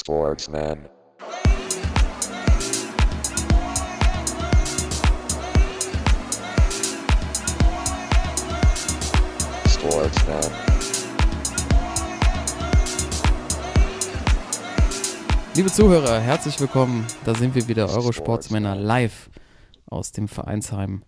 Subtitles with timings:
[0.00, 0.88] Sportsman.
[9.68, 10.50] Sportsman.
[15.54, 17.06] Liebe Zuhörer, herzlich willkommen.
[17.24, 19.30] Da sind wir wieder, eure Sportsmänner live
[19.86, 21.02] aus dem Vereinsheim.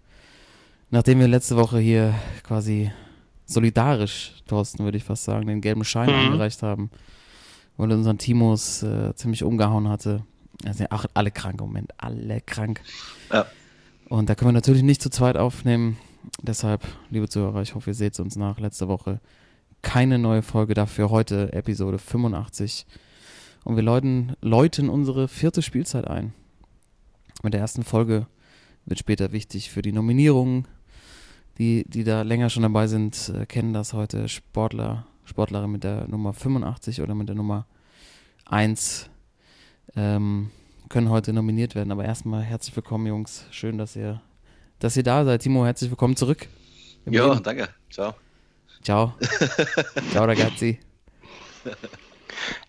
[0.91, 2.91] Nachdem wir letzte Woche hier quasi
[3.45, 6.15] solidarisch, Thorsten, würde ich fast sagen, den gelben Schein Mhm.
[6.33, 6.91] eingereicht haben,
[7.79, 10.23] weil unseren Timos äh, ziemlich umgehauen hatte.
[10.67, 12.83] Also auch alle krank im Moment, alle krank.
[13.33, 13.47] Ja.
[14.09, 15.97] Und da können wir natürlich nicht zu zweit aufnehmen.
[16.43, 18.59] Deshalb, liebe Zuhörer, ich hoffe, ihr seht es uns nach.
[18.59, 19.21] Letzte Woche
[19.83, 21.11] keine neue Folge dafür.
[21.11, 22.87] Heute Episode 85.
[23.65, 26.33] Und wir läuten, läuten unsere vierte Spielzeit ein.
[27.43, 28.27] Mit der ersten Folge
[28.87, 30.67] wird später wichtig für die Nominierungen.
[31.59, 34.29] Die, die da länger schon dabei sind, äh, kennen das heute.
[34.29, 37.67] Sportler, Sportlerin mit der Nummer 85 oder mit der Nummer
[38.47, 39.11] 1
[39.95, 40.51] ähm,
[40.89, 41.93] können heute nominiert werden.
[41.93, 43.47] Aber erstmal herzlich willkommen, Jungs.
[43.51, 44.23] Schön, dass ihr,
[44.79, 45.43] dass ihr da seid.
[45.43, 46.49] Timo, herzlich willkommen zurück.
[47.05, 47.69] Ja, danke.
[47.91, 48.15] Ciao.
[48.83, 49.15] Ciao.
[50.11, 50.79] Ciao, ragazzi.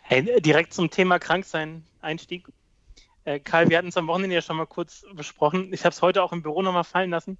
[0.01, 2.47] Hey, direkt zum Thema Kranksein Einstieg.
[3.23, 5.71] Äh, Karl, wir hatten es am Wochenende ja schon mal kurz besprochen.
[5.71, 7.37] Ich habe es heute auch im Büro nochmal fallen lassen.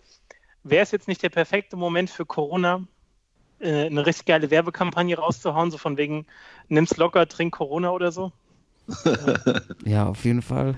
[0.64, 2.86] Wäre es jetzt nicht der perfekte Moment für Corona,
[3.60, 6.26] äh, eine richtig geile Werbekampagne rauszuhauen, so von wegen,
[6.68, 8.32] nimm's locker, trink Corona oder so?
[9.86, 10.76] Ja, auf jeden Fall.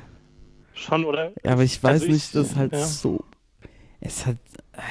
[0.73, 1.31] Schon, oder?
[1.43, 2.85] Ja, aber ich weiß Also ich- nicht, das ist halt ja.
[2.85, 3.23] so.
[3.99, 4.37] Es hat,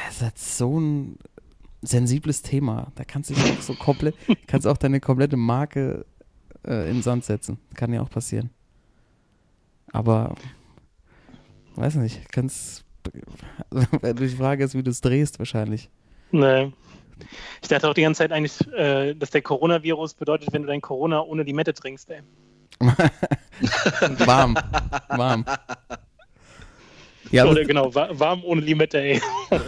[0.09, 1.19] es hat so ein
[1.83, 2.93] sensibles Thema.
[2.95, 4.15] Da kannst du dich auch so komplett,
[4.47, 6.05] kannst auch deine komplette Marke
[6.67, 7.59] äh, in den Sand setzen.
[7.75, 8.51] Kann ja auch passieren.
[9.93, 10.35] Aber
[11.75, 12.85] weiß nicht, kannst.
[14.21, 15.89] Die Frage ist, wie du es drehst, wahrscheinlich.
[16.31, 16.73] Nee.
[17.63, 20.81] Ich dachte auch die ganze Zeit eigentlich, äh, dass der Coronavirus bedeutet, wenn du dein
[20.81, 22.21] Corona ohne Limette trinkst, ey.
[24.27, 24.57] warm,
[25.09, 25.45] warm.
[27.31, 29.21] Ja, oder aber, genau, wa warm ohne Limette, ey.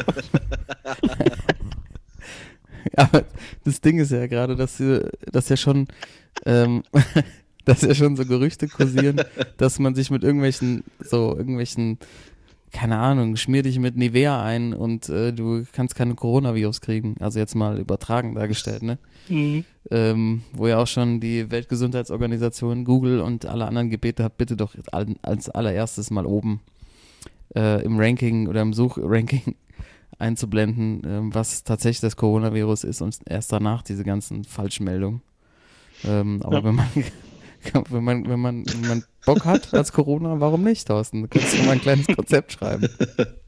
[2.97, 3.25] aber
[3.65, 5.87] das Ding ist ja gerade, dass, sie- dass ja schon,
[6.47, 6.82] ähm,
[7.65, 9.21] dass ja schon so Gerüchte kursieren,
[9.56, 11.99] dass man sich mit irgendwelchen, so irgendwelchen,
[12.72, 17.16] keine Ahnung, schmier dich mit Nivea ein und äh, du kannst keine Coronavirus kriegen.
[17.21, 18.99] Also jetzt mal übertragen dargestellt, ne?
[19.28, 19.65] Mhm.
[19.91, 24.75] ähm, wo ja auch schon die Weltgesundheitsorganisation, Google und alle anderen gebeten hat, bitte doch
[24.91, 26.61] al- als allererstes mal oben
[27.55, 29.55] äh, im Ranking oder im Suchranking
[30.19, 35.22] einzublenden, ähm, was tatsächlich das Coronavirus ist und erst danach diese ganzen Falschmeldungen.
[36.05, 36.65] Ähm, aber Ja.
[36.65, 36.87] wenn man
[37.91, 41.22] wenn man, wenn man, wenn man Bock hat als Corona, warum nicht, Thorsten?
[41.22, 42.88] Du kannst du mal ein kleines Konzept schreiben.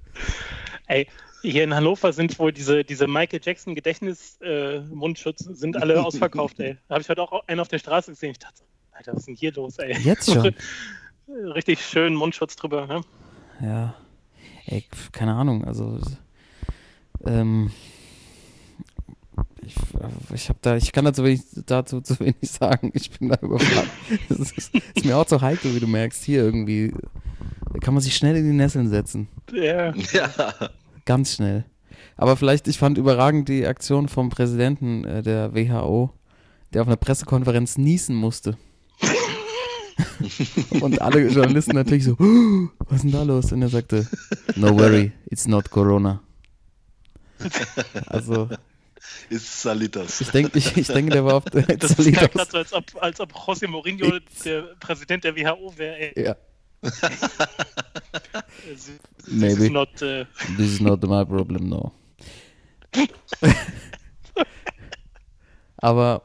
[0.86, 1.08] Ey,
[1.42, 6.76] hier in Hannover sind wohl diese, diese Michael Jackson Gedächtnis-Mundschutz sind alle ausverkauft, ey.
[6.88, 8.30] Da habe ich heute auch einen auf der Straße gesehen.
[8.30, 9.96] Ich dachte, Alter, was ist denn hier los, ey?
[9.98, 10.54] Jetzt schon.
[11.28, 13.00] Richtig schön Mundschutz drüber, ne?
[13.60, 13.94] Ja.
[14.66, 16.00] Ey, keine Ahnung, also
[17.26, 17.70] ähm,
[19.62, 19.74] ich,
[20.34, 22.90] ich habe da, ich kann dazu wenig, dazu zu wenig sagen.
[22.94, 23.88] Ich bin da überfragt.
[24.28, 26.22] Das ist, ist mir auch zu heikel, wie du merkst.
[26.24, 26.92] Hier irgendwie
[27.72, 29.28] da kann man sich schnell in die Nesseln setzen.
[29.52, 30.54] Ja, Ja.
[31.04, 31.64] Ganz schnell.
[32.16, 36.10] Aber vielleicht, ich fand überragend die Aktion vom Präsidenten äh, der WHO,
[36.72, 38.56] der auf einer Pressekonferenz niesen musste.
[40.80, 43.52] Und alle Journalisten natürlich so, "Oh, was ist denn da los?
[43.52, 44.06] Und er sagte,
[44.56, 46.20] no worry, it's not Corona.
[48.06, 48.48] Also,
[49.30, 50.20] Ist Salitas.
[50.20, 52.72] ich denke, ich, ich denke, der war auf der das ist ja gerade so, als
[52.72, 56.24] ob, als ob José Mourinho der Präsident der WHO wäre, ey.
[56.24, 56.36] Ja,
[58.64, 58.90] This
[59.26, 59.64] Maybe.
[59.64, 60.26] is not, äh,
[60.56, 61.92] this is not my problem, no.
[65.78, 66.22] Aber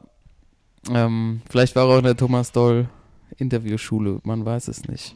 [0.90, 2.88] ähm, vielleicht war er auch in der Thomas Doll
[3.36, 5.14] Interviewschule, man weiß es nicht.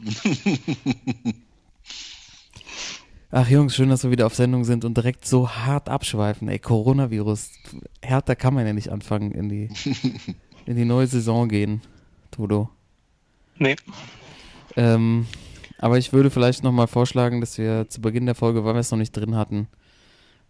[3.37, 6.47] Ach Jungs, schön, dass wir wieder auf Sendung sind und direkt so hart abschweifen.
[6.47, 7.51] Ey, Coronavirus,
[8.01, 9.69] härter kann man ja nicht anfangen in die,
[10.65, 11.81] in die neue Saison gehen,
[12.31, 12.69] Todo.
[13.57, 13.75] nee.
[14.77, 15.27] Ähm,
[15.79, 18.91] aber ich würde vielleicht nochmal vorschlagen, dass wir zu Beginn der Folge, weil wir es
[18.91, 19.67] noch nicht drin hatten,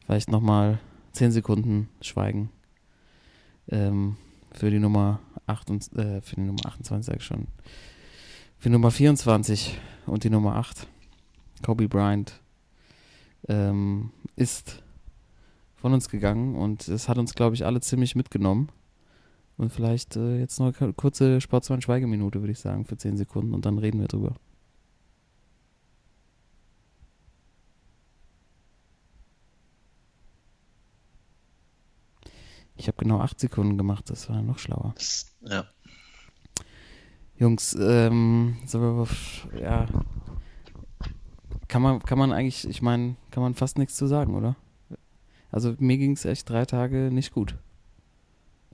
[0.06, 0.78] vielleicht nochmal
[1.14, 2.52] 10 Sekunden schweigen.
[3.68, 4.16] Ähm,
[4.52, 7.48] für die Nummer 8 und, äh, für die Nummer 28 sag ich schon.
[8.60, 9.76] Für Nummer 24
[10.06, 10.86] und die Nummer 8.
[11.64, 12.45] Kobe Bryant
[13.48, 14.84] ähm, ist
[15.76, 18.70] von uns gegangen und es hat uns, glaube ich, alle ziemlich mitgenommen.
[19.58, 23.66] Und vielleicht äh, jetzt noch eine kurze Sportsmann-Schweigeminute, würde ich sagen, für 10 Sekunden und
[23.66, 24.36] dann reden wir drüber.
[32.78, 34.94] Ich habe genau 8 Sekunden gemacht, das war noch schlauer.
[35.42, 35.66] Ja.
[37.38, 38.58] Jungs, ähm,
[39.60, 39.88] ja,
[41.68, 44.56] kann man, kann man eigentlich, ich meine, kann man fast nichts zu sagen, oder?
[45.52, 47.56] Also mir ging es echt drei Tage nicht gut.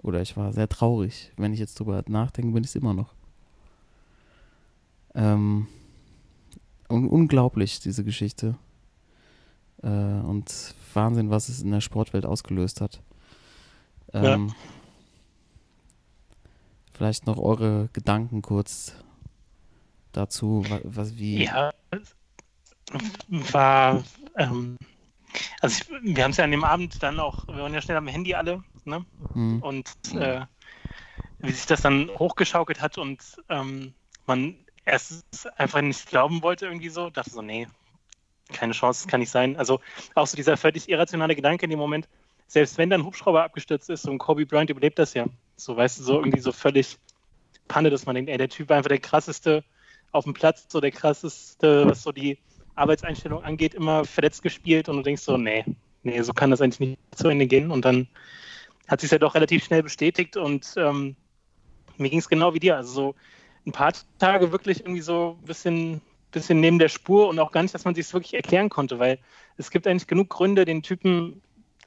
[0.01, 1.31] Oder ich war sehr traurig.
[1.37, 3.13] Wenn ich jetzt drüber nachdenke, bin ich es immer noch.
[5.13, 5.67] Ähm,
[6.89, 8.55] un unglaublich, diese Geschichte.
[9.83, 13.01] Äh, und Wahnsinn, was es in der Sportwelt ausgelöst hat.
[14.13, 14.55] Ähm, ja.
[16.93, 18.95] Vielleicht noch eure Gedanken kurz
[20.11, 21.45] dazu, was, was wie.
[21.45, 21.71] Ja,
[23.27, 24.03] war,
[24.37, 24.77] ähm,
[25.59, 27.97] also ich, wir haben es ja an dem Abend dann auch, wir waren ja schnell
[27.97, 29.05] am Handy alle, ne?
[29.33, 29.61] Mhm.
[29.61, 30.45] Und äh,
[31.39, 33.93] wie sich das dann hochgeschaukelt hat und ähm,
[34.25, 34.55] man
[34.85, 37.67] erst einfach nicht glauben wollte, irgendwie so, dachte so, nee,
[38.51, 39.55] keine Chance, das kann nicht sein.
[39.57, 39.79] Also
[40.15, 42.07] auch so dieser völlig irrationale Gedanke in dem Moment,
[42.47, 45.25] selbst wenn dann ein Hubschrauber abgestürzt ist und Kobe Bryant überlebt das ja.
[45.55, 46.97] So, weißt du, so irgendwie so völlig
[47.67, 49.63] Panne, dass man denkt, ey, der Typ war einfach der krasseste
[50.11, 52.37] auf dem Platz, so der krasseste, was so die
[52.81, 55.65] Arbeitseinstellung angeht, immer verletzt gespielt und du denkst so, nee,
[56.03, 57.71] nee, so kann das eigentlich nicht zu Ende gehen.
[57.71, 58.07] Und dann
[58.87, 61.15] hat sich ja doch relativ schnell bestätigt und ähm,
[61.97, 62.75] mir ging es genau wie dir.
[62.75, 63.15] Also so
[63.65, 66.01] ein paar Tage wirklich irgendwie so ein bisschen,
[66.31, 68.99] bisschen neben der Spur und auch gar nicht, dass man sich es wirklich erklären konnte,
[68.99, 69.19] weil
[69.57, 71.41] es gibt eigentlich genug Gründe, den Typen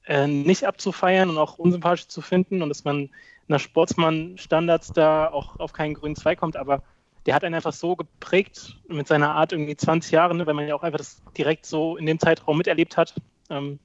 [0.06, 3.10] äh, nicht abzufeiern und auch unsympathisch zu finden und dass man
[3.48, 6.82] nach Sportsmann-Standards da auch auf keinen grünen Zweig kommt, aber
[7.26, 10.68] der hat einen einfach so geprägt mit seiner Art irgendwie 20 Jahre, ne, weil man
[10.68, 13.14] ja auch einfach das direkt so in dem Zeitraum miterlebt hat.
[13.50, 13.78] Ähm,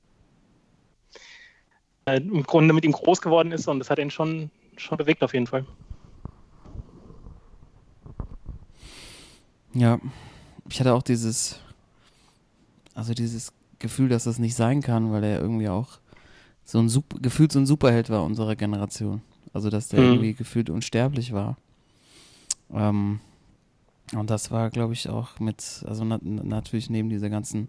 [2.06, 5.24] äh, Im Grunde mit ihm groß geworden ist und das hat ihn schon, schon bewegt
[5.24, 5.66] auf jeden Fall.
[9.74, 10.00] Ja,
[10.70, 11.60] ich hatte auch dieses,
[12.94, 16.00] also dieses Gefühl, dass das nicht sein kann, weil er irgendwie auch
[16.64, 16.92] so ein
[17.22, 19.22] gefühlt so ein Superheld war unserer Generation.
[19.54, 20.08] Also dass der mhm.
[20.08, 21.58] irgendwie gefühlt unsterblich war.
[22.72, 23.20] Ähm,
[24.16, 27.68] und das war, glaube ich, auch mit, also na natürlich neben dieser ganzen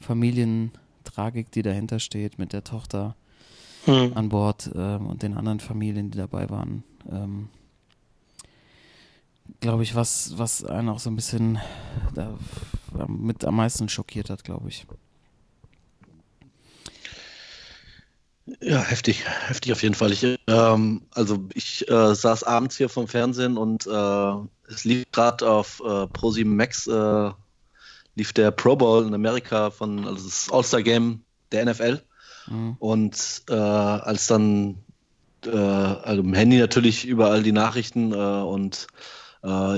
[0.00, 3.16] Familientragik, die dahinter steht, mit der Tochter
[3.86, 4.12] mhm.
[4.14, 7.48] an Bord ähm, und den anderen Familien, die dabei waren, ähm,
[9.60, 11.58] glaube ich, was, was einen auch so ein bisschen
[12.14, 12.38] da,
[13.08, 14.86] mit am meisten schockiert hat, glaube ich.
[18.60, 20.12] Ja, heftig, heftig auf jeden Fall.
[20.12, 25.48] Ich, ähm, also ich äh, saß abends hier vom Fernsehen und äh, es lief gerade
[25.48, 27.30] auf äh, ProSieben Max äh,
[28.14, 32.02] lief der Pro Bowl in Amerika von also das All-Star Game der NFL
[32.48, 32.76] mhm.
[32.78, 34.78] und äh, als dann
[35.46, 38.86] äh, also im Handy natürlich überall die Nachrichten äh, und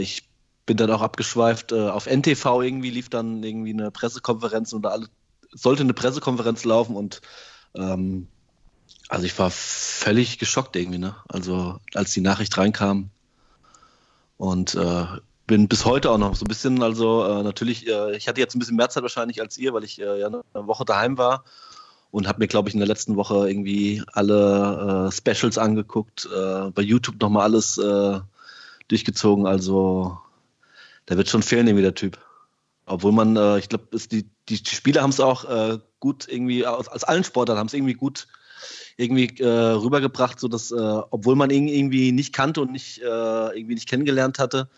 [0.00, 0.28] ich
[0.66, 5.06] bin dann auch abgeschweift auf NTV irgendwie lief dann irgendwie eine Pressekonferenz und da alle
[5.52, 7.20] sollte eine Pressekonferenz laufen und
[7.76, 8.26] ähm,
[9.12, 11.14] also ich war völlig geschockt irgendwie, ne?
[11.28, 13.10] Also als die Nachricht reinkam
[14.38, 15.04] und äh,
[15.46, 18.56] bin bis heute auch noch so ein bisschen, also äh, natürlich, äh, ich hatte jetzt
[18.56, 21.44] ein bisschen mehr Zeit wahrscheinlich als ihr, weil ich äh, ja eine Woche daheim war
[22.10, 26.70] und habe mir, glaube ich, in der letzten Woche irgendwie alle äh, Specials angeguckt, äh,
[26.70, 27.78] bei YouTube nochmal alles
[28.88, 29.46] durchgezogen.
[29.46, 30.18] Also
[31.10, 32.18] der wird schon fehlen, irgendwie der Typ.
[32.86, 37.24] Obwohl man, ich glaube, die, die Spieler haben es auch gut irgendwie, aus, aus allen
[37.24, 38.26] Sportlern haben es irgendwie gut
[38.96, 40.74] irgendwie äh, rübergebracht, so dass, äh,
[41.10, 44.68] obwohl man ihn irgendwie nicht kannte und nicht äh, irgendwie nicht kennengelernt hatte,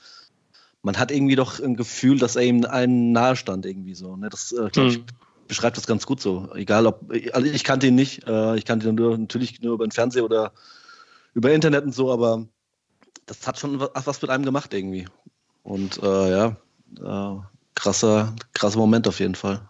[0.83, 4.17] man hat irgendwie doch ein Gefühl, dass er ihm einen nahe stand irgendwie so.
[4.17, 4.29] Ne?
[4.29, 5.05] Das, äh, glaube ich, mhm.
[5.49, 6.49] beschreibt das ganz gut so.
[6.55, 9.87] Egal ob, also ich kannte ihn nicht, äh, ich kannte ihn nur, natürlich nur über
[9.87, 10.53] den Fernseher oder
[11.33, 12.47] über Internet und so, aber
[13.27, 15.07] das hat schon was, mit einem gemacht irgendwie.
[15.63, 16.57] Und ja,
[17.75, 19.67] krasser, krasser Moment auf jeden Fall.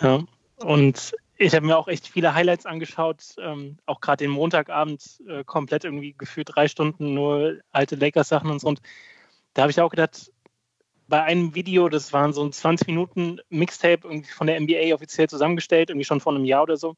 [0.00, 0.24] Ja,
[0.56, 5.44] und ich habe mir auch echt viele Highlights angeschaut, ähm, auch gerade den Montagabend äh,
[5.44, 8.68] komplett irgendwie gefühlt drei Stunden nur alte Lakers-Sachen und so.
[8.68, 8.80] Und
[9.54, 10.32] da habe ich auch gedacht,
[11.08, 15.28] bei einem Video, das waren so ein 20 Minuten Mixtape irgendwie von der NBA offiziell
[15.28, 16.96] zusammengestellt, irgendwie schon vor einem Jahr oder so,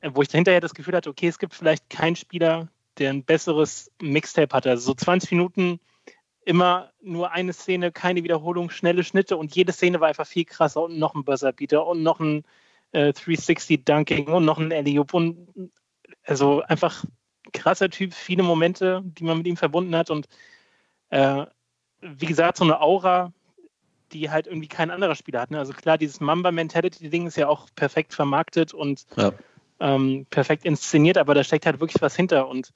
[0.00, 3.24] äh, wo ich hinterher das Gefühl hatte, okay, es gibt vielleicht keinen Spieler, der ein
[3.24, 4.70] besseres Mixtape hatte.
[4.70, 5.80] Also so 20 Minuten
[6.44, 10.82] immer nur eine Szene, keine Wiederholung, schnelle Schnitte und jede Szene war einfach viel krasser
[10.82, 12.44] und noch ein Buzzer-Beater und noch ein
[12.92, 15.70] 360 äh, Dunking und noch ein Eliop und
[16.24, 17.04] also einfach
[17.52, 20.28] krasser Typ, viele Momente, die man mit ihm verbunden hat und
[21.10, 21.46] äh,
[22.00, 23.32] wie gesagt, so eine Aura,
[24.12, 25.50] die halt irgendwie kein anderer Spieler hat.
[25.50, 25.58] Ne?
[25.58, 29.32] Also klar, dieses Mamba-Mentality-Ding ist ja auch perfekt vermarktet und ja.
[29.80, 32.48] ähm, perfekt inszeniert, aber da steckt halt wirklich was hinter.
[32.48, 32.72] Und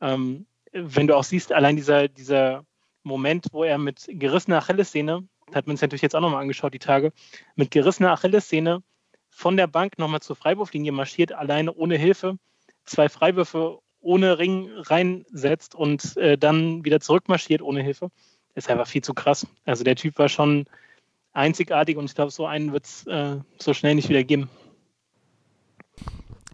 [0.00, 2.64] ähm, wenn du auch siehst, allein dieser, dieser
[3.02, 6.78] Moment, wo er mit gerissener Achillessehne, hat man es natürlich jetzt auch nochmal angeschaut, die
[6.78, 7.12] Tage,
[7.56, 8.82] mit gerissener Achillessehne
[9.30, 12.36] von der Bank nochmal zur Freiwurflinie marschiert, alleine ohne Hilfe,
[12.84, 18.10] zwei Freiwürfe ohne Ring reinsetzt und äh, dann wieder zurückmarschiert ohne Hilfe,
[18.54, 19.46] ist einfach viel zu krass.
[19.64, 20.66] Also der Typ war schon
[21.32, 24.48] einzigartig und ich glaube, so einen wird es äh, so schnell nicht wieder geben.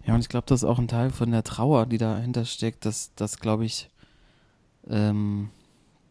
[0.04, 2.84] Ja, und ich glaube, das ist auch ein Teil von der Trauer, die dahinter steckt,
[2.84, 3.88] dass, dass glaube ich,
[4.88, 5.50] ähm,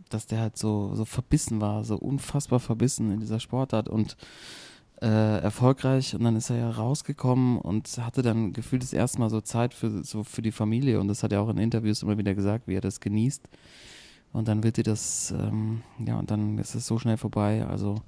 [0.10, 4.18] dass der halt so, so verbissen war, so unfassbar verbissen in dieser Sportart und
[5.02, 9.30] äh, erfolgreich und dann ist er ja rausgekommen und hatte dann gefühlt das erste Mal
[9.30, 12.18] so Zeit für, so für die Familie und das hat er auch in Interviews immer
[12.18, 13.48] wieder gesagt, wie er das genießt.
[14.32, 17.66] Und dann wird dir das, ähm, ja, und dann ist es so schnell vorbei.
[17.66, 18.02] Also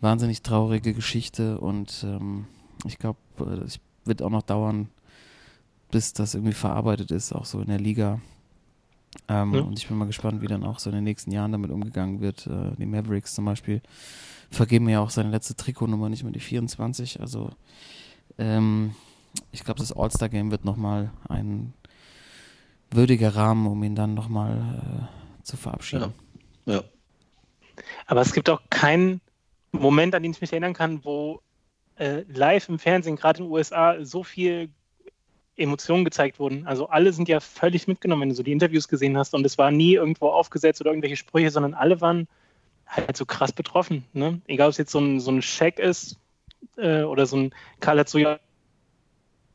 [0.00, 2.46] wahnsinnig traurige Geschichte und ähm,
[2.86, 3.18] ich glaube,
[3.66, 4.88] es äh, wird auch noch dauern,
[5.90, 8.20] bis das irgendwie verarbeitet ist, auch so in der Liga.
[9.28, 9.60] Ähm, ja.
[9.60, 12.20] Und ich bin mal gespannt, wie dann auch so in den nächsten Jahren damit umgegangen
[12.20, 12.46] wird.
[12.46, 13.80] Äh, die Mavericks zum Beispiel
[14.50, 17.20] vergeben ja auch seine letzte Trikotnummer, nicht mehr die 24.
[17.20, 17.50] Also
[18.38, 18.94] ähm,
[19.52, 21.72] ich glaube, das All-Star-Game wird nochmal ein
[22.90, 26.12] würdiger Rahmen, um ihn dann nochmal äh, zu verabschieden.
[26.66, 26.74] Ja.
[26.74, 26.82] ja.
[28.06, 29.20] Aber es gibt auch keinen
[29.72, 31.40] Moment, an den ich mich erinnern kann, wo
[31.96, 34.70] äh, live im Fernsehen, gerade in den USA, so viel
[35.60, 36.66] Emotionen gezeigt wurden.
[36.66, 39.58] Also alle sind ja völlig mitgenommen, wenn du so die Interviews gesehen hast und es
[39.58, 42.26] war nie irgendwo aufgesetzt oder irgendwelche Sprüche, sondern alle waren
[42.86, 44.04] halt so krass betroffen.
[44.12, 44.40] Ne?
[44.46, 46.18] Egal, ob es jetzt so ein, so ein Scheck ist
[46.76, 48.38] äh, oder so ein Karl hat so ja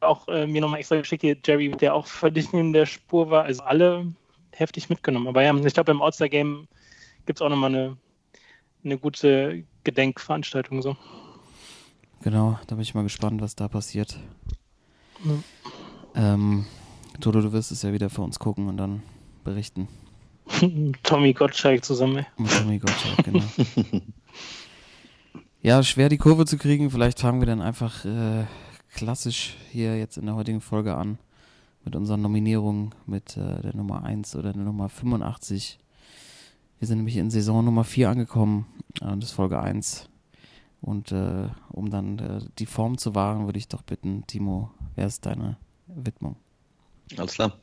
[0.01, 3.43] auch äh, mir nochmal extra geschickt, hier Jerry, der auch völlig neben der Spur war.
[3.43, 4.13] Also alle
[4.51, 5.27] heftig mitgenommen.
[5.27, 6.67] Aber ja, ich glaube, beim All-Star-Game
[7.25, 7.97] gibt es auch nochmal eine,
[8.83, 10.81] eine gute Gedenkveranstaltung.
[10.81, 10.95] So.
[12.21, 14.19] Genau, da bin ich mal gespannt, was da passiert.
[15.23, 15.33] Ja.
[16.15, 16.65] Ähm,
[17.19, 19.03] Toto, du wirst es ja wieder für uns gucken und dann
[19.43, 19.87] berichten.
[21.03, 22.25] Tommy Gottschalk zusammen.
[22.37, 23.43] Mit Tommy Gottschalk, genau.
[25.61, 26.89] ja, schwer die Kurve zu kriegen.
[26.89, 28.45] Vielleicht fangen wir dann einfach äh,
[28.93, 31.17] klassisch hier jetzt in der heutigen Folge an
[31.83, 35.79] mit unseren Nominierungen mit äh, der Nummer 1 oder der Nummer 85.
[36.79, 38.65] Wir sind nämlich in Saison Nummer 4 angekommen
[39.01, 40.09] und das ist Folge 1.
[40.81, 45.07] Und äh, um dann äh, die Form zu wahren, würde ich doch bitten, Timo, wer
[45.07, 45.57] ist deine
[45.95, 46.35] Widmung?
[47.17, 47.53] Alles klar.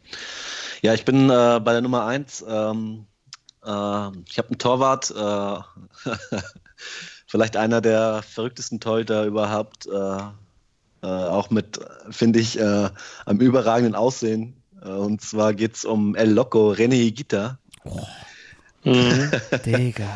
[0.83, 2.45] Ja, ich bin äh, bei der Nummer 1.
[2.49, 3.07] Ähm,
[3.65, 3.69] äh,
[4.29, 6.11] ich habe einen Torwart, äh,
[7.27, 10.19] vielleicht einer der verrücktesten Torhüter überhaupt, äh,
[11.05, 14.55] auch mit, finde ich, am überragenden Aussehen.
[14.85, 17.59] und zwar geht es um El Loco René Higuita.
[17.85, 18.07] Oh.
[18.85, 19.33] Mhm.
[19.67, 20.07] Digga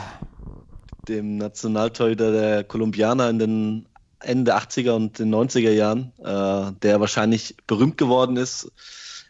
[1.08, 3.86] dem Nationaltorhüter der Kolumbianer in den
[4.26, 8.70] Ende 80er und den 90er Jahren, äh, der wahrscheinlich berühmt geworden ist.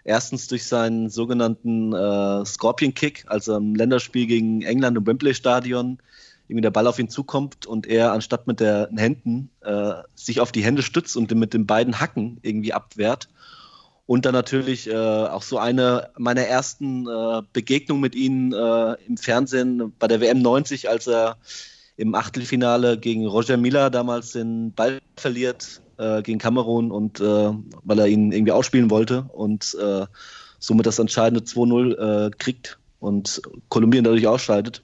[0.04, 5.98] Erstens durch seinen sogenannten äh, Scorpion Kick, also im Länderspiel gegen England im Wembley Stadion,
[6.48, 10.52] irgendwie der Ball auf ihn zukommt und er anstatt mit den Händen äh, sich auf
[10.52, 13.28] die Hände stützt und mit den beiden Hacken irgendwie abwehrt.
[14.06, 19.16] Und dann natürlich äh, auch so eine meiner ersten äh, Begegnungen mit ihnen äh, im
[19.16, 21.36] Fernsehen bei der WM 90, als er
[21.96, 27.52] im Achtelfinale gegen Roger Miller damals den Ball verliert äh, gegen Kamerun und äh,
[27.84, 30.06] weil er ihn irgendwie ausspielen wollte und äh,
[30.58, 34.82] somit das entscheidende 2-0 kriegt und Kolumbien dadurch ausscheidet.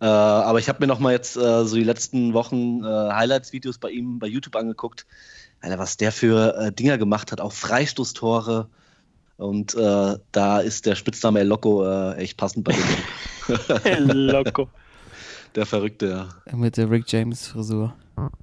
[0.00, 4.26] aber ich habe mir noch mal jetzt so die letzten Wochen Highlights-Videos bei ihm bei
[4.26, 5.06] YouTube angeguckt
[5.62, 8.68] Alter, was der für äh, Dinger gemacht hat, auch Freistoßtore.
[9.36, 13.64] Und äh, da ist der Spitzname El Loco äh, echt passend bei dem.
[13.84, 14.68] El Loco.
[15.54, 16.56] Der Verrückte, ja.
[16.56, 17.94] Mit der Rick James Frisur.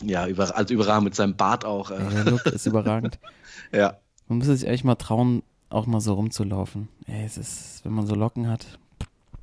[0.04, 1.92] Ja, über, also überragend mit seinem Bart auch.
[1.92, 1.98] Äh.
[1.98, 3.20] der Look ist überragend.
[3.72, 3.98] ja.
[4.28, 6.88] Man müsste sich echt mal trauen, auch mal so rumzulaufen.
[7.08, 8.66] Ey, es ist, wenn man so Locken hat.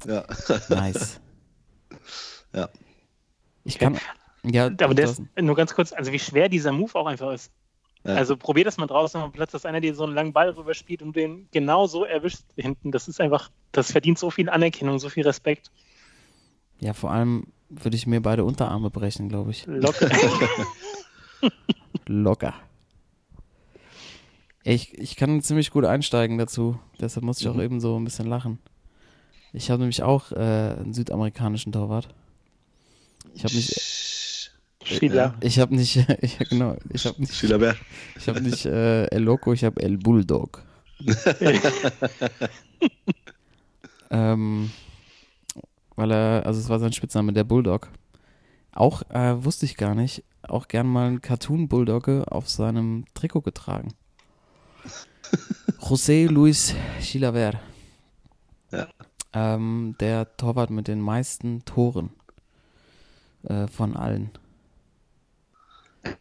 [0.06, 0.24] Ja.
[0.68, 1.20] Nice.
[2.52, 2.70] Ja.
[3.64, 3.98] Ich kann.
[4.42, 7.52] Ja, aber der ist, nur ganz kurz, also wie schwer dieser Move auch einfach ist.
[8.02, 8.14] Ja.
[8.14, 11.02] Also probier das mal draußen am Platz, dass einer dir so einen langen Ball rüberspielt
[11.02, 12.92] und den genau so erwischt hinten.
[12.92, 15.70] Das ist einfach, das verdient so viel Anerkennung, so viel Respekt.
[16.78, 19.66] Ja, vor allem würde ich mir beide Unterarme brechen, glaube ich.
[19.66, 20.10] Locker.
[22.06, 22.54] Locker.
[24.62, 27.60] Ich, ich kann ziemlich gut einsteigen dazu, deshalb muss ich auch mhm.
[27.60, 28.58] eben so ein bisschen lachen.
[29.52, 32.08] Ich habe nämlich auch äh, einen südamerikanischen Torwart.
[33.34, 34.50] Ich habe mich
[34.86, 35.34] Schiller.
[35.40, 37.74] Ich habe nicht, ich, genau, ich habe nicht, Schiller
[38.16, 40.62] ich habe nicht äh, El Loco, ich habe El Bulldog.
[44.10, 44.70] ähm,
[45.96, 47.88] weil er, also es war sein Spitzname, der Bulldog.
[48.72, 53.88] Auch äh, wusste ich gar nicht, auch gern mal einen Cartoon-Bulldogge auf seinem Trikot getragen.
[55.80, 57.54] José Luis Chilaver.
[58.70, 58.88] Ja.
[59.32, 62.10] Ähm, der Torwart mit den meisten Toren
[63.44, 64.30] äh, von allen.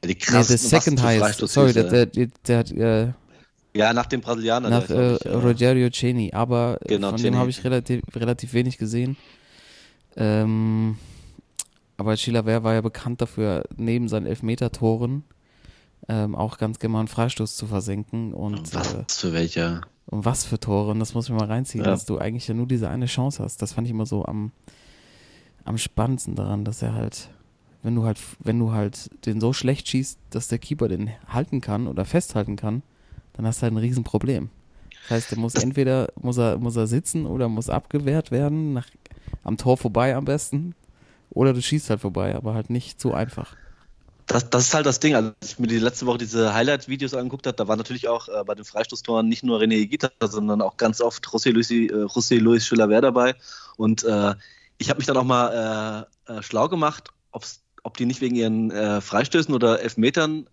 [0.03, 1.39] Die krassen, nee, the second highest.
[1.47, 3.13] Sorry, der, der, der, hat, äh,
[3.75, 4.69] Ja, nach dem Brasilianer.
[4.69, 7.31] nach der äh, ist, glaub ich, Rogerio Ceni, aber äh, Genau, von Ceni.
[7.31, 9.15] dem habe ich relativ, relativ wenig gesehen.
[10.15, 10.97] Ähm,
[11.97, 15.23] aber Chilaver war ja bekannt dafür, neben seinen Elfmeter-Toren
[16.07, 18.33] ähm, auch ganz gerne mal einen Freistoß zu versenken.
[18.33, 19.81] Und, Was äh, für welcher?
[20.07, 21.89] und was für Tore, und das muss ich mal reinziehen, Ja.
[21.89, 23.61] dass du eigentlich ja nur diese eine Chance hast.
[23.61, 24.51] Das fand ich immer so am,
[25.63, 27.29] am spannendsten daran, dass er halt,
[27.81, 31.59] wenn du halt, wenn du halt den so schlecht schießt, dass der Keeper den halten
[31.61, 32.83] kann oder festhalten kann,
[33.33, 34.49] dann hast du halt ein Riesenproblem.
[35.03, 38.87] Das heißt, er muss entweder muss er, muss er sitzen oder muss abgewehrt werden, nach,
[39.43, 40.75] am Tor vorbei am besten.
[41.29, 43.55] Oder du schießt halt vorbei, aber halt nicht zu einfach.
[44.27, 45.15] Das, das ist halt das Ding.
[45.15, 48.43] Als ich mir die letzte Woche diese Highlight-Videos angeguckt habe, da war natürlich auch äh,
[48.43, 52.39] bei den Freistoßtoren nicht nur René Higuita, sondern auch ganz oft José Luis, äh, José
[52.39, 53.35] Luis Chilaver dabei.
[53.77, 54.33] Und äh,
[54.77, 58.71] ich habe mich dann auch mal äh, äh, schlau gemacht, ob die nicht wegen ihren
[58.71, 60.47] äh, Freistößen oder Elfmetern,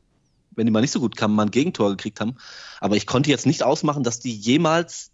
[0.51, 2.37] wenn die mal nicht so gut kamen, mal ein Gegentor gekriegt haben.
[2.81, 5.12] Aber ich konnte jetzt nicht ausmachen, dass die jemals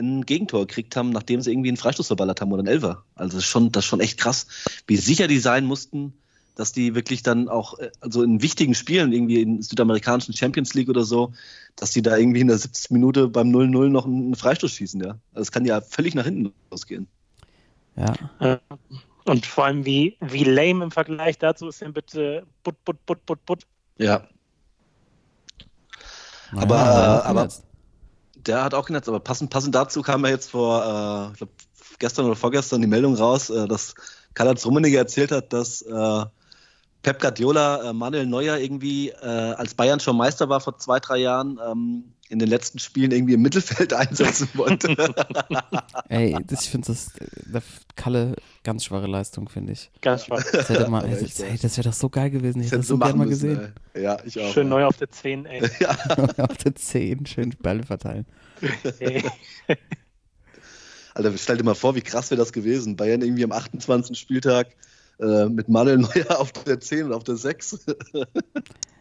[0.00, 3.04] ein Gegentor gekriegt haben, nachdem sie irgendwie einen Freistoß verballert haben oder einen Elfer.
[3.14, 4.46] Also das ist schon, das ist schon echt krass,
[4.86, 6.14] wie sicher die sein mussten,
[6.54, 10.88] dass die wirklich dann auch, äh, also in wichtigen Spielen, irgendwie in südamerikanischen Champions League
[10.88, 11.32] oder so,
[11.76, 12.90] dass die da irgendwie in der 70.
[12.90, 15.10] Minute beim 0-0 noch einen Freistoß schießen, ja.
[15.32, 17.06] Also es kann ja völlig nach hinten losgehen.
[17.96, 18.60] Ja,
[19.24, 23.26] Und vor allem, wie, wie lame im Vergleich dazu ist denn bitte Butt, Butt, Butt,
[23.26, 23.62] Butt, Butt.
[23.98, 24.26] Ja.
[26.52, 27.67] naja, Aber, äh, aber- jetzt.
[28.48, 31.52] Der hat auch genetzt, aber passend, passend dazu kam ja jetzt vor, äh, ich glaube,
[31.98, 33.94] gestern oder vorgestern die Meldung raus, äh, dass
[34.34, 36.24] Karl-Heinz Rummenigge erzählt hat, dass äh,
[37.02, 41.18] Pep Guardiola äh, Manuel Neuer irgendwie, äh, als Bayern schon Meister war vor zwei, drei
[41.18, 44.88] Jahren, ähm, in den letzten Spielen irgendwie im Mittelfeld einsetzen wollte.
[46.08, 47.12] Ey, das, ich finde das,
[47.46, 47.62] der
[47.96, 49.90] Kalle, ganz schwache Leistung, finde ich.
[50.02, 50.42] Ganz schwach.
[50.52, 52.60] Das, hätte mal, Aber das, ey, das wäre doch so geil gewesen.
[52.60, 53.72] Ich hätte das so gerne mal müssen, gesehen.
[53.94, 54.02] ey.
[54.02, 54.52] Ja, ich auch.
[54.52, 54.70] Schön ja.
[54.70, 55.62] neu auf der 10, ey.
[56.36, 58.26] Auf der 10, schön Bälle verteilen.
[58.98, 59.24] ey.
[61.14, 62.96] Alter, stell dir mal vor, wie krass wäre das gewesen.
[62.96, 64.18] Bayern irgendwie am 28.
[64.18, 64.68] Spieltag
[65.20, 67.86] äh, mit Manuel Neuer auf der 10 und auf der 6.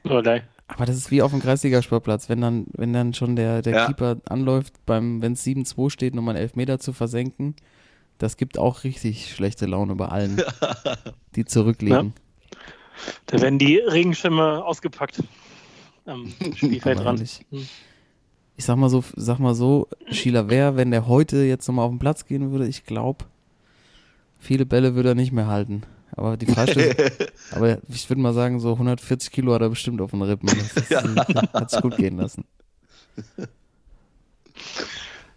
[0.10, 0.44] Oh, nein.
[0.68, 3.88] Aber das ist wie auf dem Kreisliga-Sportplatz, wenn dann, wenn dann schon der, der Ja.
[3.88, 7.56] Keeper anläuft, beim, wenn es 7-2 steht, um einen Elfmeter zu versenken,
[8.18, 10.42] das gibt auch richtig schlechte Laune bei allen,
[11.36, 12.14] die zurückliegen.
[13.26, 15.22] Da werden die Regenschirme ausgepackt
[16.06, 17.16] am Spielfeld Aber dran.
[17.18, 17.46] ehrlich.
[17.52, 17.68] Hm.
[18.56, 21.92] Ich sag mal so, sag mal so, Schieler wäre, wenn der heute jetzt nochmal auf
[21.92, 23.26] den Platz gehen würde, ich glaube,
[24.40, 25.84] viele Bälle würde er nicht mehr halten.
[26.18, 30.12] Aber die Freistöße, aber ich würde mal sagen, so 140 Kilo hat er bestimmt auf
[30.12, 30.48] den Rippen.
[30.48, 30.92] Das ist,
[31.54, 32.44] hat sich gut gehen lassen.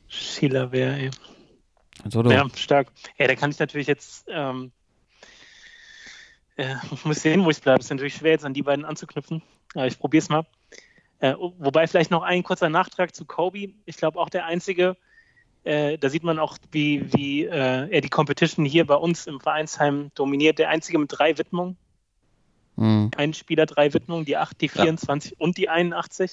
[0.08, 1.10] Schieler wäre, ey.
[2.10, 2.88] Toto, Ja, stark.
[3.18, 4.72] Ja, da kann ich natürlich jetzt, ähm,
[6.56, 7.80] äh, ich muss sehen, wo ich bleibe.
[7.80, 9.42] Ist natürlich schwer, jetzt an die beiden anzuknüpfen.
[9.74, 10.46] Aber ich probiere es mal.
[11.18, 13.74] Äh, wobei vielleicht noch ein kurzer Nachtrag zu Kobe.
[13.84, 14.96] Ich glaube auch der einzige,
[15.64, 19.40] äh, da sieht man auch, wie, wie äh, er die Competition hier bei uns im
[19.40, 20.58] Vereinsheim dominiert.
[20.58, 21.76] Der einzige mit drei Widmungen.
[22.76, 23.10] Mhm.
[23.16, 24.82] Ein Spieler, drei Widmungen, die 8, die Ja.
[24.82, 26.32] 24 und die 81.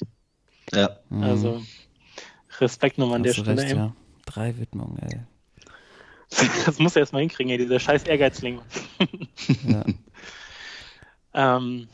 [0.74, 0.98] ja.
[1.10, 1.24] Mhm.
[1.24, 1.62] Also
[2.60, 3.62] Respekt nochmal an der Stelle.
[3.62, 3.94] recht, ja.
[4.26, 5.20] Drei Widmungen, ey.
[6.66, 8.62] Das muss er erstmal hinkriegen, ey, dieser scheiß Ehrgeizling.
[9.68, 9.84] Ja.
[11.34, 11.88] Ähm,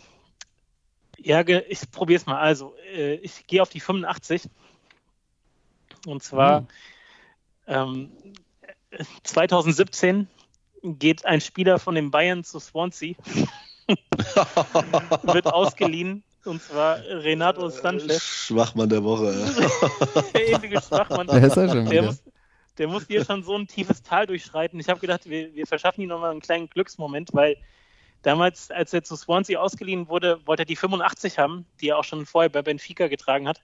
[1.18, 2.40] ja, ich probiere es mal.
[2.40, 4.44] Also, äh, ich gehe auf die 85.
[6.06, 6.68] Und zwar Mhm.
[7.68, 8.12] Ähm,
[8.92, 10.28] äh, 2017
[10.84, 13.16] geht ein Spieler von den Bayern zu Swansea,
[15.24, 16.24] wird ausgeliehen.
[16.46, 19.34] Und zwar Renato Sanchez, Schwachmann der Woche.
[20.34, 21.28] der ewige Schwachmann.
[21.32, 22.02] Wer ist er schon Der wieder?
[22.04, 22.24] muss,
[22.78, 24.78] der muss hier schon so ein tiefes Tal durchschreiten.
[24.80, 27.56] Ich habe gedacht, wir, wir verschaffen ihm nochmal einen kleinen Glücksmoment, weil
[28.24, 32.04] damals, als er zu Swansea ausgeliehen wurde, wollte er die 85 haben, die er auch
[32.04, 33.62] schon vorher bei Benfica getragen hat.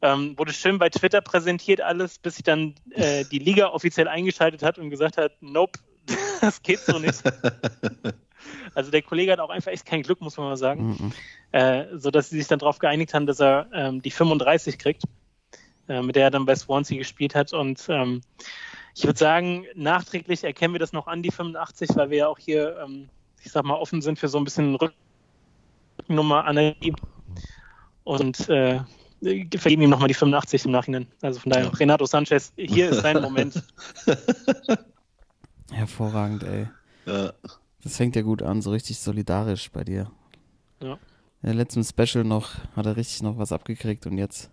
[0.00, 4.62] Ähm, wurde schön bei Twitter präsentiert alles, bis sich dann äh, die Liga offiziell eingeschaltet
[4.62, 5.78] hat und gesagt hat, nope,
[6.40, 7.22] das geht so nicht.
[8.74, 11.12] Also der Kollege hat auch einfach echt kein Glück, muss man mal sagen Mhm.
[11.52, 15.02] äh, sodass sie sich dann darauf geeinigt haben, dass er ähm, die 35 kriegt,
[15.88, 17.52] äh, mit der er dann bei Swansea gespielt hat.
[17.52, 18.20] Und ähm,
[18.94, 22.38] ich würde sagen, nachträglich erkennen wir das noch an, die 85, weil wir ja auch
[22.38, 23.08] hier, ähm,
[23.42, 24.78] ich sag mal, offen sind für so ein bisschen
[26.06, 26.96] Rücknummer-Analyse.
[28.04, 28.80] Und äh,
[29.20, 31.06] vergeben ihm nochmal die 85 im Nachhinein.
[31.22, 31.70] Also von daher, Ja.
[31.72, 33.62] Renato Sanchez, hier ist dein Moment.
[35.70, 36.68] Hervorragend, ey.
[37.06, 37.32] ja.
[37.84, 40.10] Das fängt ja gut an, so richtig solidarisch bei dir.
[40.82, 40.94] Ja.
[41.42, 44.50] In der letzten Special noch hat er richtig noch was abgekriegt und jetzt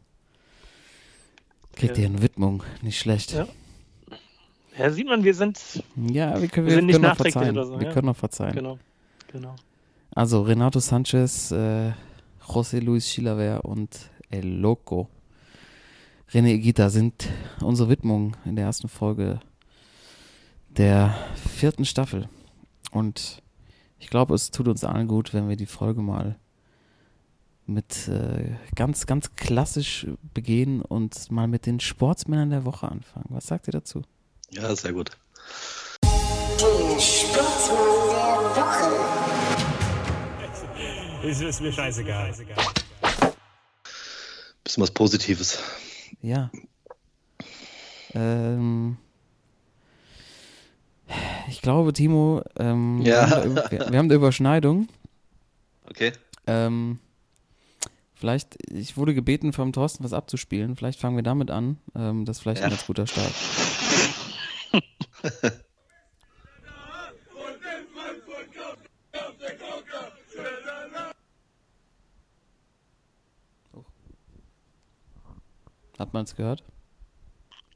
[1.75, 2.03] kriegt Ja.
[2.03, 2.63] er eine Widmung.
[2.81, 3.31] Nicht schlecht.
[3.33, 3.47] Ja.
[4.77, 5.57] Ja, sieht man, wir sind,
[5.95, 7.57] Ja, wir können, Wir wir sind nicht können noch nachträglich verzeihen.
[7.57, 7.93] oder so, wir ja.
[7.93, 8.53] können noch verzeihen.
[8.55, 8.77] genau,
[9.31, 9.55] genau.
[10.13, 11.91] Also Renato Sanchez, äh,
[12.45, 13.89] José Luis Chilaver und
[14.35, 15.09] El Loco
[16.31, 17.29] René Egita sind
[17.61, 19.39] unsere Widmung in der ersten Folge
[20.69, 22.27] der vierten Staffel.
[22.91, 23.41] Und
[23.99, 26.37] ich glaube, es tut uns allen gut, wenn wir die Folge mal
[27.67, 33.27] mit äh, ganz, ganz klassisch begehen und mal mit den Sportsmännern der Woche anfangen.
[33.29, 34.01] Was sagt ihr dazu?
[34.51, 35.11] Ja, sehr gut.
[36.01, 37.77] Der Sportsmann
[38.09, 38.95] der Woche.
[41.27, 42.31] Es ist mir scheißegal.
[44.75, 45.59] Bisschen was Positives.
[46.21, 46.51] Ja.
[48.13, 48.97] Ähm,
[51.47, 53.29] ich glaube, Timo, ähm, Ja.
[53.29, 54.89] wir, haben, wir, haben eine Überschneidung.
[55.89, 56.11] Okay.
[56.45, 56.99] Ähm,
[58.15, 60.75] vielleicht, ich wurde gebeten vom Thorsten was abzuspielen.
[60.75, 61.77] Vielleicht fangen wir damit an.
[61.95, 62.75] Ähm, das ist vielleicht ein Ja.
[62.75, 63.31] ganz guter Start.
[75.97, 76.63] Hat man es gehört?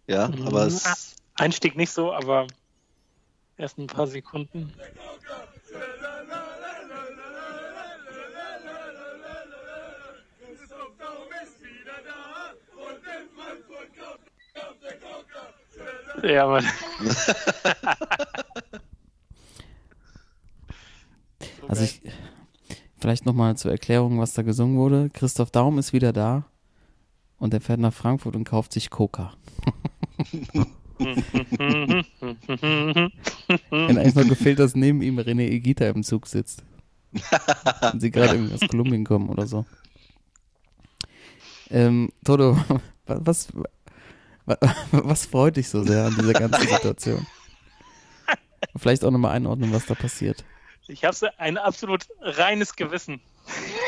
[0.08, 0.96] Ja, aber es, Ah,
[1.36, 2.48] Einstieg nicht so, aber
[3.58, 4.74] erst ein paar Sekunden.
[16.24, 16.62] Ja, aber
[21.70, 22.02] Also ich,
[23.00, 25.10] vielleicht nochmal zur Erklärung, was da gesungen wurde.
[25.12, 26.46] Christoph Daum ist wieder da
[27.40, 29.34] und er fährt nach Frankfurt und kauft sich Coca.
[30.20, 31.08] Hat
[33.72, 36.64] eigentlich noch gefehlt, dass neben ihm René Egita im Zug sitzt.
[37.92, 39.66] Und sie gerade irgendwie aus Kolumbien kommen oder so.
[41.72, 42.58] Ähm, Toto,
[43.06, 43.48] was,
[44.46, 44.60] was,
[44.92, 47.26] was freut dich so sehr an dieser ganzen Situation?
[48.76, 50.44] Vielleicht auch nochmal einordnen, was da passiert.
[50.88, 53.22] Ich habe ein absolut reines Gewissen.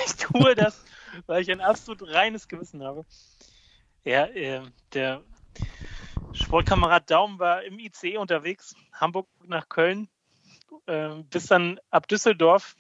[0.06, 0.84] Ich tue das,
[1.26, 3.06] weil ich ein absolut reines Gewissen habe.
[4.04, 4.62] Ja, äh,
[4.94, 5.24] der
[6.34, 10.10] Sportkamerad Daum war im ICE unterwegs, Hamburg nach Köln,
[10.88, 12.76] äh, bis dann ab Düsseldorf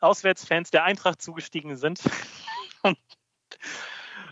[0.00, 2.00] Auswärtsfans der Eintracht zugestiegen sind
[2.82, 2.98] und,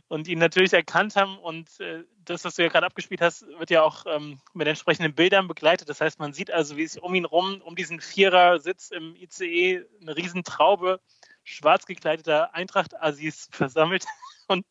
[0.09, 1.39] und ihn natürlich erkannt haben.
[1.39, 5.15] Und äh, das, was du ja gerade abgespielt hast, wird ja auch ähm, mit entsprechenden
[5.15, 5.89] Bildern begleitet.
[5.89, 9.85] Das heißt, man sieht also, wie sich um ihn rum, um diesen Vierer-Sitz im ICE,
[10.01, 11.01] eine Riesentraube
[11.49, 14.05] schwarz gekleideter Eintracht-Assis versammelt
[14.47, 14.67] und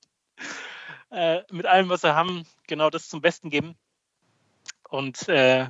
[1.09, 3.75] äh, mit allem, was sie haben, genau das zum Besten geben.
[4.89, 5.67] Und äh,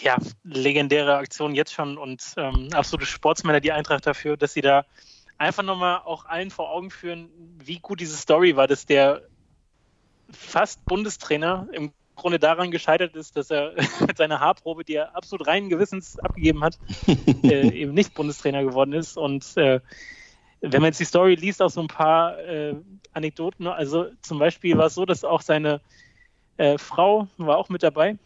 [0.00, 4.84] ja, legendäre Aktion jetzt schon und ähm, absolute Sportsmänner, die Eintracht dafür, dass sie da
[5.38, 9.22] einfach nochmal auch allen vor Augen führen, wie gut diese Story war, dass der
[10.30, 13.72] fast Bundestrainer im Grunde daran gescheitert ist, dass er
[14.06, 16.78] mit seiner Haarprobe, die er absolut reinen Gewissens abgegeben hat,
[17.44, 19.16] äh, eben nicht Bundestrainer geworden ist.
[19.16, 19.80] Und äh,
[20.60, 22.74] wenn man jetzt die Story liest, auch so ein paar äh,
[23.12, 25.80] Anekdoten, also zum Beispiel war es so, dass auch seine
[26.56, 28.18] äh, Frau war auch mit dabei,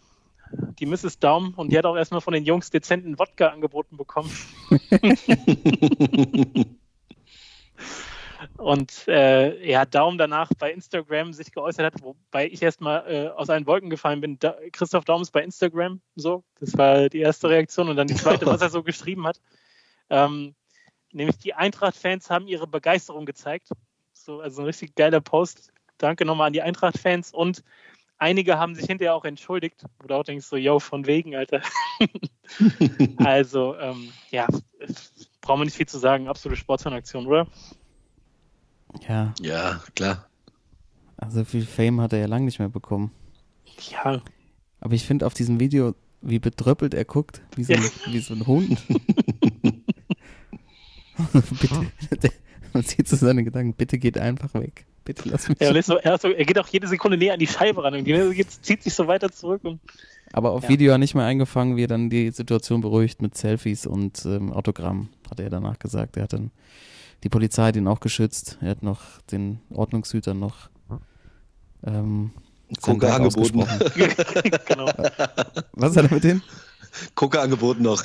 [0.78, 1.18] die Mrs.
[1.18, 4.30] Daum, und die hat auch erstmal von den Jungs dezenten Wodka angeboten bekommen.
[8.56, 13.50] Und äh, ja, Daum danach bei Instagram sich geäußert hat, wobei ich erstmal äh, aus
[13.50, 14.38] allen Wolken gefallen bin.
[14.38, 16.44] Da, Christoph Daum ist bei Instagram so.
[16.60, 17.88] Das war die erste Reaktion.
[17.88, 19.40] Und dann die zweite, was er so geschrieben hat.
[20.10, 20.54] Ähm,
[21.12, 23.68] nämlich die Eintracht-Fans haben ihre Begeisterung gezeigt.
[24.12, 25.72] So, also ein richtig geiler Post.
[25.98, 27.32] Danke nochmal an die Eintracht-Fans.
[27.32, 27.62] Und
[28.18, 29.84] einige haben sich hinterher auch entschuldigt.
[29.98, 31.62] Wo du auch denkst, so, yo, von wegen, Alter.
[33.18, 34.46] also, ähm, ja,
[35.40, 36.28] brauchen wir nicht viel zu sagen.
[36.28, 37.46] Absolute Sportsfanaktion, oder?
[39.08, 40.26] Ja, ja, klar.
[41.16, 43.10] also viel Fame hat er ja lange nicht mehr bekommen.
[43.90, 44.22] Ja,
[44.80, 48.34] Aber ich finde auf diesem Video, wie betröppelt er guckt, wie so ein, wie so
[48.34, 48.78] ein Hund.
[52.10, 52.32] bitte,
[52.72, 54.86] man sieht so seine Gedanken, bitte geht einfach weg.
[55.04, 55.58] Bitte lass mich.
[55.60, 58.04] Ja, so, er, so, er geht auch jede Sekunde näher an die Scheibe ran und
[58.04, 59.64] geht, zieht sich so weiter zurück.
[59.64, 59.80] Und,
[60.32, 60.68] Aber auf Ja.
[60.68, 64.52] Video hat nicht mehr eingefangen, wie er dann die Situation beruhigt mit Selfies und ähm,
[64.52, 66.16] Autogramm, hat er danach gesagt.
[66.16, 66.52] Er hat dann,
[67.22, 68.58] die Polizei hat ihn auch geschützt.
[68.60, 70.70] Er hat noch den Ordnungshütern noch
[71.84, 72.32] ähm,
[72.82, 73.60] Dank angeboten.
[74.66, 74.86] genau.
[75.72, 76.42] Was hat er mit denen?
[77.14, 78.02] Coca angeboten noch.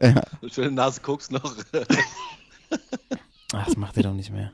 [0.00, 0.22] Ja.
[0.50, 1.54] Schöne Nase Koks noch.
[3.52, 4.52] Ach, das macht er doch nicht mehr.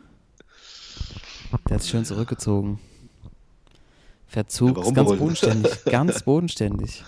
[1.68, 2.78] Der hat sich schön zurückgezogen.
[4.26, 7.04] Verzug, Ja, warum ist ganz bodenständig, ganz bodenständig.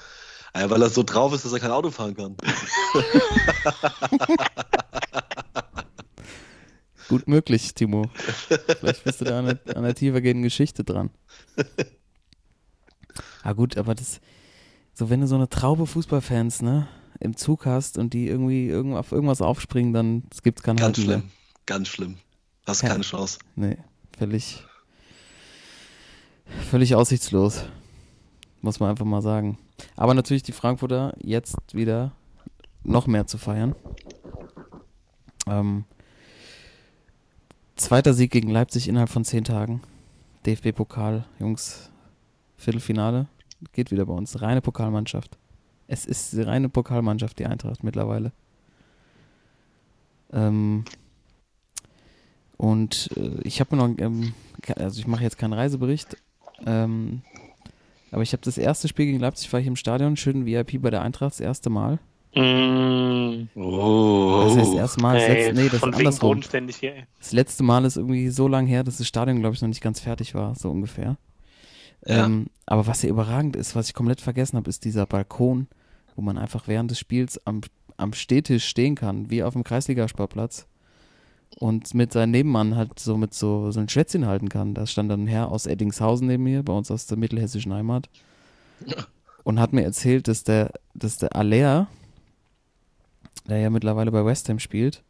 [0.54, 2.36] Ja, weil er so drauf ist, dass er kein Auto fahren kann.
[7.14, 8.06] Gut möglich, Timo.
[8.80, 11.10] Vielleicht bist du da an der, an der tiefergehenden Geschichte dran.
[13.44, 14.20] Ah gut, aber das,
[14.94, 16.88] so wenn du so eine Traube Fußballfans, ne,
[17.20, 20.98] im Zug hast und die irgendwie irgend, auf irgendwas aufspringen, dann gibt es kein Ganz
[20.98, 21.04] mehr.
[21.06, 21.30] schlimm.
[21.66, 22.16] Ganz schlimm.
[22.66, 22.88] Hast Ja.
[22.88, 23.38] keine Chance.
[23.54, 23.76] Nee,
[24.18, 24.64] völlig,
[26.68, 27.64] völlig aussichtslos.
[28.60, 29.56] Muss man einfach mal sagen.
[29.94, 32.10] Aber natürlich die Frankfurter jetzt wieder
[32.82, 33.76] noch mehr zu feiern.
[35.46, 35.84] Ähm,
[37.76, 39.82] zweiter Sieg gegen Leipzig innerhalb von zehn Tagen.
[40.46, 41.90] DFB-Pokal, Jungs,
[42.56, 43.26] Viertelfinale.
[43.72, 44.40] Geht wieder bei uns.
[44.42, 45.38] Reine Pokalmannschaft.
[45.86, 48.32] Es ist die reine Pokalmannschaft, die Eintracht mittlerweile.
[50.32, 50.84] Ähm,
[52.56, 54.34] und äh, ich habe noch, ähm,
[54.76, 56.16] also ich mache jetzt keinen Reisebericht,
[56.66, 57.22] ähm,
[58.10, 60.90] aber ich habe das erste Spiel gegen Leipzig, war ich im Stadion, schön VIP bei
[60.90, 61.98] der Eintracht, das erste Mal.
[62.34, 64.44] Mm, Oh.
[64.46, 66.40] Das heißt, das erste Mal, das letzte, nee, das von ist andersrum.
[66.80, 66.94] hier.
[66.94, 67.04] ey.
[67.18, 69.80] Das letzte Mal ist irgendwie so lang her, dass das Stadion, glaube ich, noch nicht
[69.82, 71.16] ganz fertig war, so ungefähr.
[72.06, 72.24] Ja.
[72.26, 75.68] Ähm, aber was hier überragend ist, was ich komplett vergessen habe, ist dieser Balkon,
[76.16, 77.60] wo man einfach während des Spiels am,
[77.96, 80.66] am Stehtisch stehen kann, wie auf dem Kreisligasportplatz.
[81.60, 84.74] Und mit seinem Nebenmann halt so mit so, so ein Schwätzchen halten kann.
[84.74, 88.08] Da stand dann ein Herr aus Eddingshausen neben mir, bei uns aus der mittelhessischen Heimat.
[89.44, 91.86] Und hat mir erzählt, dass der, dass der Aller,
[93.48, 95.02] der ja mittlerweile bei West Ham spielt,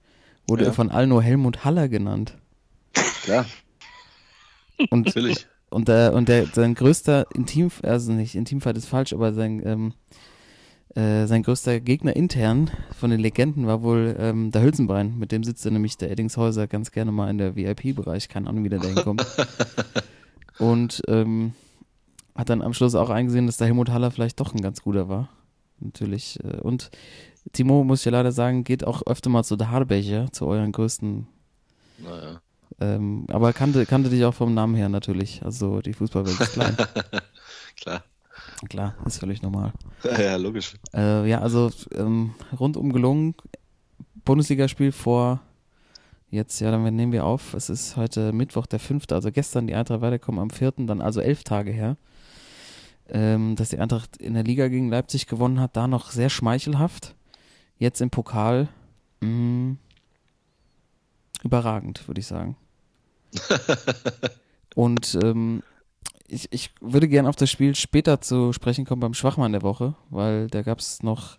[0.48, 0.72] wurde Ja.
[0.72, 2.36] von allen nur Helmut Haller genannt.
[3.22, 3.46] Klar,
[4.90, 5.46] Und, natürlich.
[5.70, 9.94] und, der, und der, sein größter Intim, also nicht Intimfight ist falsch, aber sein, ähm,
[10.94, 15.18] äh, sein größter Gegner intern von den Legenden war wohl ähm, der Hülsenbein.
[15.18, 18.28] Mit dem sitzt er nämlich der Eddingshäuser ganz gerne mal in der VIP-Bereich.
[18.28, 19.26] Keine Ahnung, wie der da hinkommt.
[20.58, 21.54] und ähm,
[22.36, 25.08] hat dann am Schluss auch eingesehen, dass der Helmut Haller vielleicht doch ein ganz guter
[25.08, 25.30] war.
[25.80, 26.38] Natürlich.
[26.44, 26.90] Äh, und
[27.52, 30.72] Timo, muss ich ja leider sagen, geht auch öfter mal zu der Harbecher, zu euren
[30.72, 31.26] größten
[31.98, 32.40] Naja.
[32.80, 35.42] ähm, aber kannte, kannte dich auch vom Namen her natürlich.
[35.44, 36.76] Also die Fußballwelt ist klein.
[37.76, 38.02] Klar.
[38.68, 39.72] Klar, ist völlig normal.
[40.04, 40.74] Ja, ja, logisch.
[40.94, 43.34] Äh, ja, also ähm, rundum gelungen.
[44.24, 45.40] Bundesligaspiel vor
[46.30, 47.54] jetzt, ja, dann nehmen wir auf.
[47.54, 51.20] Es ist heute Mittwoch, der 5., also gestern die Eintracht weiterkommen am 4., dann also
[51.20, 51.96] elf Tage her.
[53.08, 57.14] Ähm, dass die Eintracht in der Liga gegen Leipzig gewonnen hat, da noch sehr schmeichelhaft.
[57.78, 58.68] Jetzt im Pokal
[59.20, 59.76] mh,
[61.42, 62.56] überragend, würde ich sagen.
[64.74, 65.62] Und ähm,
[66.26, 69.94] ich, ich würde gerne auf das Spiel später zu sprechen kommen beim Schwachmann der Woche,
[70.10, 71.38] weil da gab es noch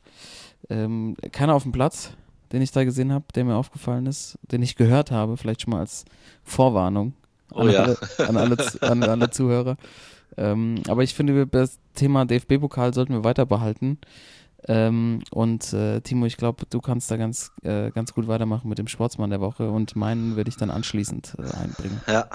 [0.69, 2.11] ähm, keiner auf dem Platz,
[2.51, 5.71] den ich da gesehen habe, der mir aufgefallen ist, den ich gehört habe, vielleicht schon
[5.71, 6.05] mal als
[6.43, 7.13] Vorwarnung
[7.53, 7.83] an, Oh ja.
[7.83, 9.77] alle, an, alle, an alle Zuhörer.
[10.37, 13.97] Ähm, aber ich finde, das Thema DFB-Pokal sollten wir weiter behalten.
[14.67, 18.77] Ähm, und äh, Timo, ich glaube, du kannst da ganz, äh, ganz gut weitermachen mit
[18.77, 22.01] dem Sportsmann der Woche und meinen werde ich dann anschließend äh, einbringen.
[22.07, 22.29] Ja.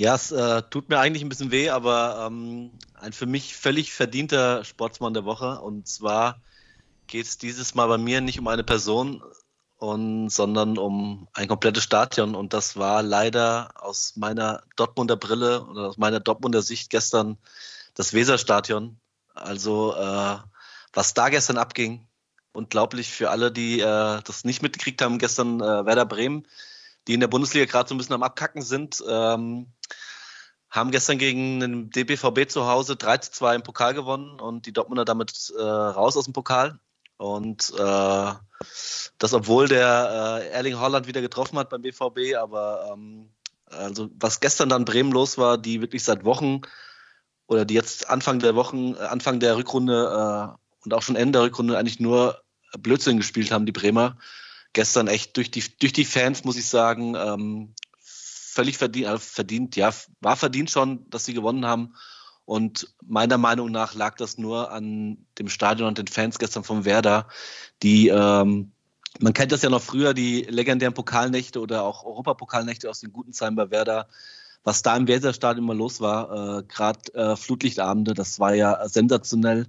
[0.00, 3.92] Ja, es äh, tut mir eigentlich ein bisschen weh, aber ähm, ein für mich völlig
[3.92, 5.60] verdienter Sportsmann der Woche.
[5.60, 6.40] Und zwar
[7.08, 9.20] geht es dieses Mal bei mir nicht um eine Person,
[9.78, 12.34] und, sondern um ein komplettes Stadion.
[12.34, 17.38] Und das war leider aus meiner Dortmunder Brille oder aus meiner Dortmunder Sicht gestern
[17.94, 18.98] das Weserstadion.
[19.34, 20.36] Also äh,
[20.92, 22.06] was da gestern abging,
[22.52, 26.46] unglaublich für alle, die äh, das nicht mitgekriegt haben, gestern äh, Werder Bremen
[27.08, 29.72] die in der Bundesliga gerade so ein bisschen am Abkacken sind, ähm,
[30.70, 34.74] haben gestern gegen den DBVB zu Hause 3 zu 2 im Pokal gewonnen und die
[34.74, 36.78] Dortmunder damit äh, raus aus dem Pokal.
[37.16, 38.32] Und äh,
[39.18, 43.30] das, obwohl der äh, Erling Holland wieder getroffen hat beim BVB, aber ähm,
[43.64, 46.60] also was gestern dann Bremen los war, die wirklich seit Wochen
[47.46, 51.46] oder die jetzt Anfang der Wochen, äh, Anfang der Rückrunde und auch schon Ende der
[51.46, 52.42] Rückrunde eigentlich nur
[52.78, 54.16] Blödsinn gespielt haben, die Bremer
[54.72, 59.76] gestern echt durch die, durch die Fans, muss ich sagen, ähm, völlig verdient, äh, verdient,
[59.76, 61.94] ja, war verdient schon, dass sie gewonnen haben.
[62.44, 66.84] Und meiner Meinung nach lag das nur an dem Stadion und den Fans gestern vom
[66.84, 67.28] Werder,
[67.82, 68.72] die, ähm,
[69.20, 73.32] man kennt das ja noch früher, die legendären Pokalnächte oder auch Europapokalnächte aus den guten
[73.32, 74.08] Zeiten bei Werder.
[74.64, 79.66] Was da im Weserstadion immer los war, äh, gerade äh, Flutlichtabende, das war ja sensationell.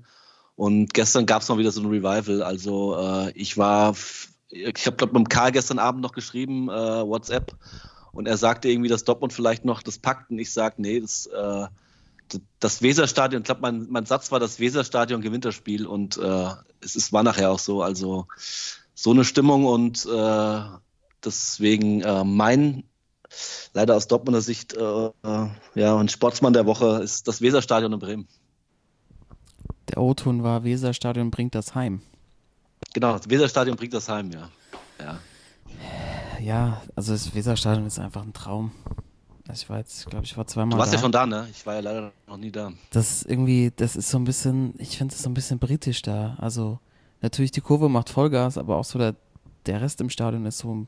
[0.59, 2.43] Und gestern gab es noch wieder so ein Revival.
[2.43, 3.95] Also äh, ich war
[4.49, 7.55] ich habe glaube mit Karl gestern Abend noch geschrieben, äh, WhatsApp,
[8.11, 10.31] und er sagte irgendwie, dass Dortmund vielleicht noch das packt.
[10.31, 11.67] Und ich sage, nee, das, äh,
[12.59, 16.49] das Weserstadion, ich glaube, mein, mein Satz war, das Weserstadion gewinnt das Spiel und äh,
[16.81, 17.81] es ist, war nachher auch so.
[17.81, 18.27] Also
[18.93, 20.61] so eine Stimmung und äh,
[21.23, 22.83] deswegen äh, mein,
[23.73, 28.27] leider aus Dortmunder Sicht, äh, ja, ein Sportsmann der Woche ist das Weserstadion in Bremen.
[29.89, 32.01] Der O-Ton war Weserstadion bringt das heim.
[32.93, 34.49] Genau, das Weserstadion bringt das heim, ja.
[34.99, 35.19] ja.
[36.41, 38.71] Ja, also das Weserstadion ist einfach ein Traum.
[39.47, 40.97] Also ich war jetzt, ich glaube, ich war zweimal Du warst da.
[40.97, 41.47] ja schon da, ne?
[41.51, 42.71] Ich war ja leider noch nie da.
[42.91, 46.01] Das ist irgendwie, das ist so ein bisschen, ich finde es so ein bisschen britisch
[46.01, 46.35] da.
[46.39, 46.79] Also
[47.21, 49.15] natürlich die Kurve macht Vollgas, aber auch so der,
[49.65, 50.85] der Rest im Stadion ist so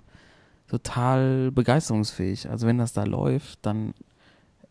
[0.67, 2.49] total begeisterungsfähig.
[2.49, 3.93] Also wenn das da läuft, dann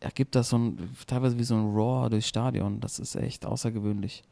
[0.00, 2.80] ergibt das so ein, teilweise wie so ein Roar durchs Stadion.
[2.80, 4.22] Das ist echt außergewöhnlich.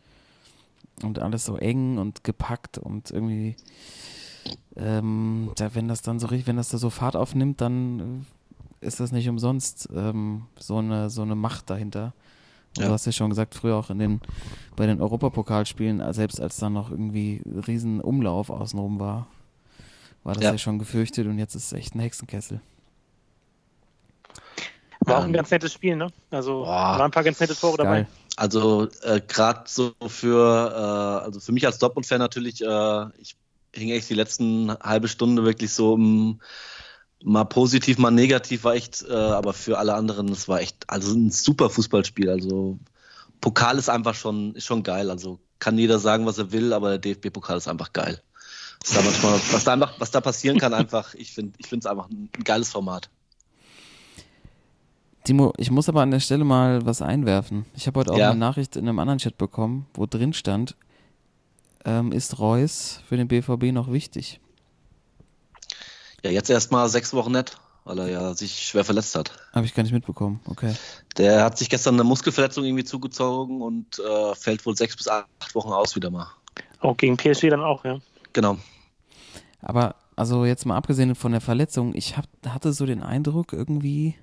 [1.03, 3.55] Und alles so eng und gepackt und irgendwie,
[4.77, 8.25] ähm, da, wenn das dann so richtig, wenn das da so Fahrt aufnimmt, dann
[8.81, 12.15] äh, ist das nicht umsonst ähm, so, eine, so eine Macht dahinter.
[12.77, 12.87] Ja.
[12.87, 14.21] Du hast ja schon gesagt, früher auch in den,
[14.77, 19.29] bei den Europapokalspielen, äh, selbst als dann noch irgendwie riesen Umlauf außenrum war,
[20.25, 20.53] war das ja.
[20.53, 20.59] Ja.
[20.59, 22.61] schon gefürchtet und jetzt ist es echt ein Hexenkessel.
[25.09, 26.09] War auch ein Ähm, ganz nettes Spiel, ne?
[26.31, 26.67] Also Boah.
[26.67, 28.07] waren ein paar ganz nette Tore dabei.
[28.37, 33.37] Also äh, gerade so für, äh, also für mich als Dortmund-Fan natürlich, äh, ich
[33.75, 36.41] hing echt die letzten halbe Stunde wirklich so um,
[37.23, 41.15] mal positiv, mal negativ war echt, äh, aber für alle anderen, es war echt, also
[41.15, 42.31] ein super Fußballspiel.
[42.31, 42.79] Also
[43.41, 45.11] Pokal ist einfach schon, ist schon geil.
[45.11, 48.23] Also kann jeder sagen, was er will, aber der DFB-Pokal ist einfach geil.
[48.85, 51.87] Was da manchmal, was da einfach, was da passieren kann, einfach, ich finde, ich finde
[51.87, 53.11] es einfach ein, ein geiles Format.
[55.29, 57.67] Timo, ich muss aber an der Stelle mal was einwerfen.
[57.77, 58.31] Ich habe heute auch Ja.
[58.31, 60.75] eine Nachricht in einem anderen Chat bekommen, wo drin stand,
[61.85, 64.41] ähm, ist Reus für den BVB noch wichtig?
[66.25, 69.33] Ja, jetzt erstmal sechs Wochen nett, weil er ja sich schwer verletzt hat.
[69.53, 70.41] Habe ich gar nicht mitbekommen.
[70.47, 70.73] Okay.
[71.19, 75.55] Der hat sich gestern eine Muskelverletzung irgendwie zugezogen und äh, fällt wohl sechs bis acht
[75.55, 76.29] Wochen aus wieder mal.
[76.81, 77.99] Auch gegen PSG dann auch, ja.
[78.33, 78.57] Genau.
[79.61, 84.15] Aber also jetzt mal abgesehen von der Verletzung, ich hab, hatte so den Eindruck irgendwie,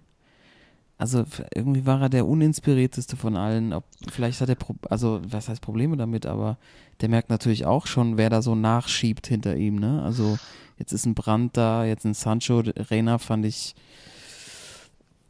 [0.97, 3.73] also irgendwie war er der uninspirierteste von allen.
[3.73, 6.57] Ob, vielleicht hat er, Pro also was heißt Probleme damit, aber
[7.01, 9.75] der merkt natürlich auch schon, wer da so nachschiebt hinter ihm.
[9.75, 10.01] Ne?
[10.03, 10.37] Also
[10.77, 13.75] jetzt ist ein Brand da, jetzt ein Sancho, Reina fand ich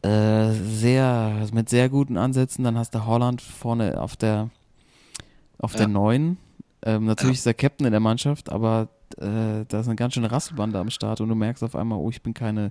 [0.02, 2.62] äh, sehr mit sehr guten Ansätzen.
[2.64, 4.50] Dann hast du Holland vorne auf der
[5.58, 5.88] auf der Ja.
[5.88, 6.36] neuen.
[6.82, 10.30] Ähm, natürlich ist er Captain in der Mannschaft, aber äh, da ist eine ganz schöne
[10.30, 12.70] Rasselbande am Start und du merkst auf einmal, oh, ich bin keine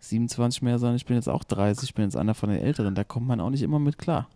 [0.00, 2.94] 27 mehr, sondern ich bin jetzt auch 30, ich bin jetzt einer von den Älteren.
[2.94, 4.28] Da kommt man auch nicht immer mit klar.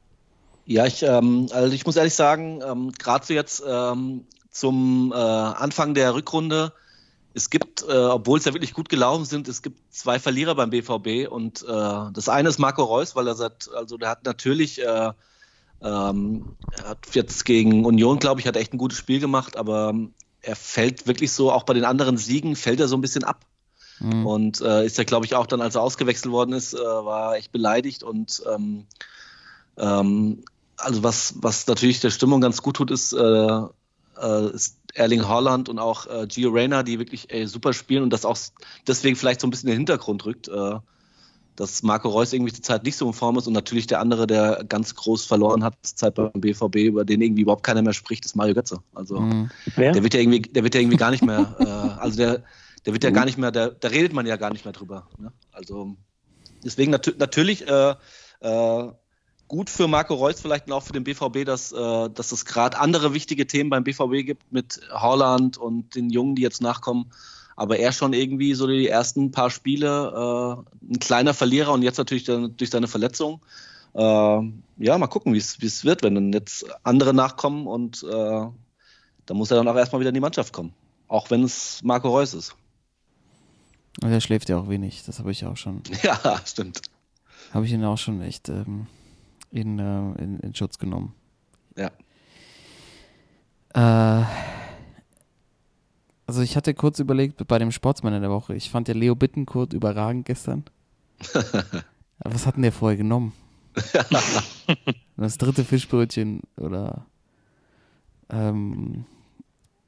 [0.65, 5.17] Ja, ich, ähm, also ich muss ehrlich sagen, ähm, gerade so jetzt ähm, zum äh,
[5.17, 6.73] Anfang der Rückrunde,
[7.35, 10.71] es gibt, äh, obwohl es ja wirklich gut gelaufen sind, es gibt zwei Verlierer beim
[10.71, 11.67] BVB und äh,
[12.13, 15.13] das eine ist Marco Reus, weil er seit, also der hat natürlich, äh,
[15.83, 19.91] ähm, er hat jetzt gegen Union, glaube ich, hat echt ein gutes Spiel gemacht, aber
[19.91, 23.25] ähm, er fällt wirklich so, auch bei den anderen Siegen fällt er so ein bisschen
[23.25, 23.47] ab.
[24.03, 24.27] Mhm.
[24.27, 27.37] Und äh, ist ja, glaube ich, auch dann, als er ausgewechselt worden ist, äh, war
[27.37, 28.87] echt beleidigt und ähm,
[29.77, 30.45] ähm,
[30.77, 33.61] also was, was natürlich der Stimmung ganz gut tut, ist, äh,
[34.21, 38.13] äh, ist Erling Haaland und auch äh, Gio Reyna, die wirklich ey, super spielen und
[38.13, 38.37] das auch
[38.87, 40.75] deswegen vielleicht so ein bisschen in den Hintergrund rückt, äh,
[41.55, 44.27] dass Marco Reus irgendwie zur Zeit nicht so in Form ist und natürlich der andere,
[44.27, 47.93] der ganz groß verloren hat, zur Zeit beim BVB, über den irgendwie überhaupt keiner mehr
[47.93, 48.81] spricht, ist Mario Götze.
[48.95, 49.51] Also Mhm.
[49.95, 52.43] Der wird ja irgendwie, der wird ja irgendwie gar nicht mehr, äh, also der,
[52.85, 55.07] der wird ja gar nicht mehr, da, da redet man ja gar nicht mehr drüber.
[55.19, 55.33] Ne?
[55.53, 55.97] Also
[56.65, 57.95] deswegen natü natürlich äh,
[58.41, 58.93] äh,
[59.49, 62.79] gut für Marco Reus vielleicht und auch für den BVB, dass, äh, dass es gerade
[62.79, 67.13] andere wichtige Themen beim BVB gibt mit Holland und den Jungen, die jetzt nachkommen.
[67.55, 71.99] Aber er schon irgendwie so die ersten paar Spiele äh, ein kleiner Verlierer und jetzt
[71.99, 73.43] natürlich dann durch seine Verletzung.
[73.95, 74.41] Äh,
[74.79, 78.47] ja, mal gucken, wie es wie es wird, wenn dann jetzt andere nachkommen und äh,
[79.27, 80.73] da muss er dann auch erstmal wieder in die Mannschaft kommen.
[81.09, 82.57] Auch wenn es Marco Reus ist.
[84.01, 86.81] Und der schläft ja auch wenig, das habe ich auch schon, Ja, stimmt.
[87.53, 88.87] habe ich ihn auch schon echt ähm,
[89.51, 91.15] in, äh, in, in Schutz genommen.
[91.77, 91.91] Ja.
[93.75, 94.25] Äh,
[96.27, 99.15] also ich hatte kurz überlegt bei dem Sportsmann in der Woche, ich fand ja Leo
[99.15, 100.65] Bittenkurt überragend gestern.
[101.35, 101.85] Aber
[102.35, 103.33] was hat denn der vorher genommen?
[105.17, 107.07] das dritte Fischbrötchen oder
[108.31, 109.05] ähm,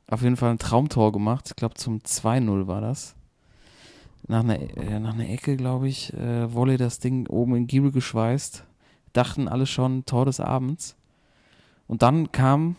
[0.08, 1.46] auf jeden Fall ein Traumtor gemacht.
[1.48, 3.14] Ich glaube zum 2-0 war das.
[4.26, 7.92] Nach einer, äh, nach einer Ecke, glaube ich, äh, Volley das Ding oben in Giebel
[7.92, 8.64] geschweißt.
[9.12, 10.96] Dachten alle schon Tor des Abends.
[11.86, 12.76] Und dann kam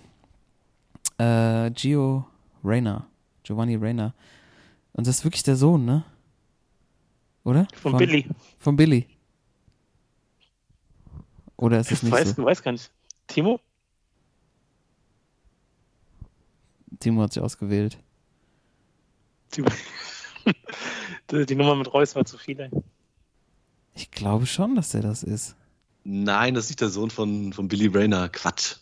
[1.19, 2.25] äh, Gio
[2.63, 3.07] Reyna,
[3.43, 4.13] Giovanni Reyna.
[4.93, 6.03] Und das ist wirklich der Sohn, ne?
[7.43, 7.67] Oder?
[7.75, 8.27] Von, Billy.
[8.57, 9.07] Von Billy.
[11.57, 12.43] Oder ist es Ich nicht weiß, so?
[12.43, 12.91] weiß gar nicht.
[13.27, 13.59] Timo?
[16.99, 17.99] Timo hat sich ausgewählt.
[19.53, 19.63] Die,
[21.31, 22.59] die, Nummer mit Reus war zu viel.
[22.59, 22.69] Ey.
[23.93, 25.55] Ich glaube schon, dass der das ist.
[26.03, 28.29] Nein, das ist nicht der Sohn von, von Billy Rayner.
[28.29, 28.75] Quatsch.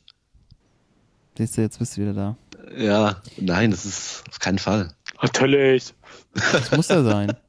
[1.38, 2.38] Siehst du, jetzt bist du wieder da.
[2.78, 4.93] Ja, nein, das ist auf keinen Fall.
[5.22, 5.93] Natürlich.
[6.34, 7.34] Das muss er sein.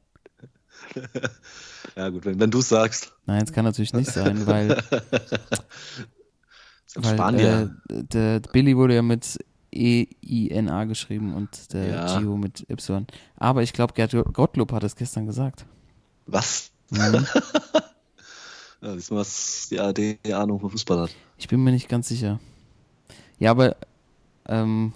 [1.95, 3.13] Ja, gut, wenn, wenn du es sagst.
[3.25, 4.83] Nein, es kann natürlich nicht sein, weil, Das
[6.87, 7.75] ist ein weil Spanier.
[7.89, 9.37] äh, der Billy wurde ja mit
[9.75, 12.19] E-I-N-A geschrieben und der Ja.
[12.19, 13.05] Gio mit Y.
[13.37, 15.65] Aber ich glaube, Gerd Gottlob hat es gestern gesagt.
[16.25, 16.71] Was?
[16.89, 17.25] Mhm.
[18.81, 21.15] Ja, wissen wir, was die ARD Ahnung vom Fußball hat.
[21.37, 22.39] Ich bin mir nicht ganz sicher.
[23.39, 23.77] Ja, aber
[24.47, 24.93] ähm,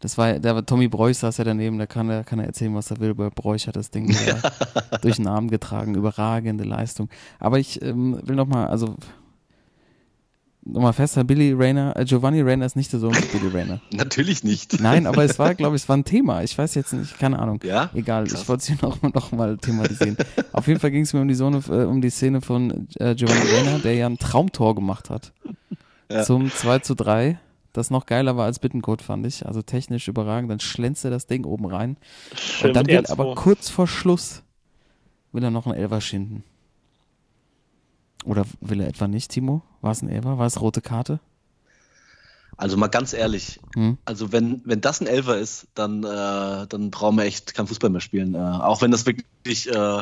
[0.00, 2.90] das war, der Tommy Broich saß ja daneben, da kann er, kann er erzählen, was
[2.90, 4.14] er will, aber Broich hat das Ding
[5.02, 7.08] durch den Arm getragen, überragende Leistung.
[7.38, 8.96] Aber ich ähm, will nochmal, also
[10.66, 13.80] nochmal festhalten, Billy Rayner, äh, Giovanni Rayner ist nicht der Sohn von Billy Rayner.
[13.92, 14.80] Natürlich nicht.
[14.80, 16.42] Nein, aber es war, glaube ich, es war ein Thema.
[16.42, 17.60] Ich weiß jetzt nicht, keine Ahnung.
[17.64, 17.90] Ja?
[17.94, 18.42] Egal, Krass.
[18.42, 20.16] ich wollte es hier noch, noch mal thematisieren.
[20.52, 23.14] Auf jeden Fall ging es mir um die, Sohne, äh, um die Szene von äh,
[23.14, 25.32] Giovanni Reyna, der ja ein Traumtor gemacht hat.
[26.10, 26.22] Ja.
[26.22, 27.38] Zum 2 zu 3.
[27.72, 29.44] Das noch geiler war als Bittencode, fand ich.
[29.44, 30.50] Also technisch überragend.
[30.50, 31.98] Dann schlänzt er das Ding oben rein.
[32.34, 33.10] Schön Und dann will R2.
[33.12, 34.42] aber kurz vor Schluss
[35.32, 36.42] will er noch einen Elfer schinden.
[38.26, 39.62] Oder will er etwa nicht, Timo?
[39.80, 40.36] War es ein Elfer?
[40.36, 41.20] War es rote Karte?
[42.58, 43.98] Also mal ganz ehrlich, Hm?
[44.06, 47.90] also wenn, wenn das ein Elfer ist, dann, äh, dann brauchen wir echt kein Fußball
[47.90, 48.34] mehr spielen.
[48.34, 50.00] Äh, auch wenn das wirklich äh,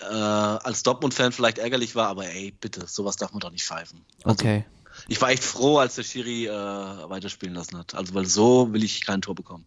[0.00, 4.00] äh, als Dortmund-Fan vielleicht ärgerlich war, aber ey, bitte, sowas darf man doch nicht pfeifen.
[4.24, 4.64] Also, Okay.
[5.08, 7.94] Ich war echt froh, als der Schiri äh, weiterspielen lassen hat.
[7.94, 9.64] Also weil so will ich kein Tor bekommen.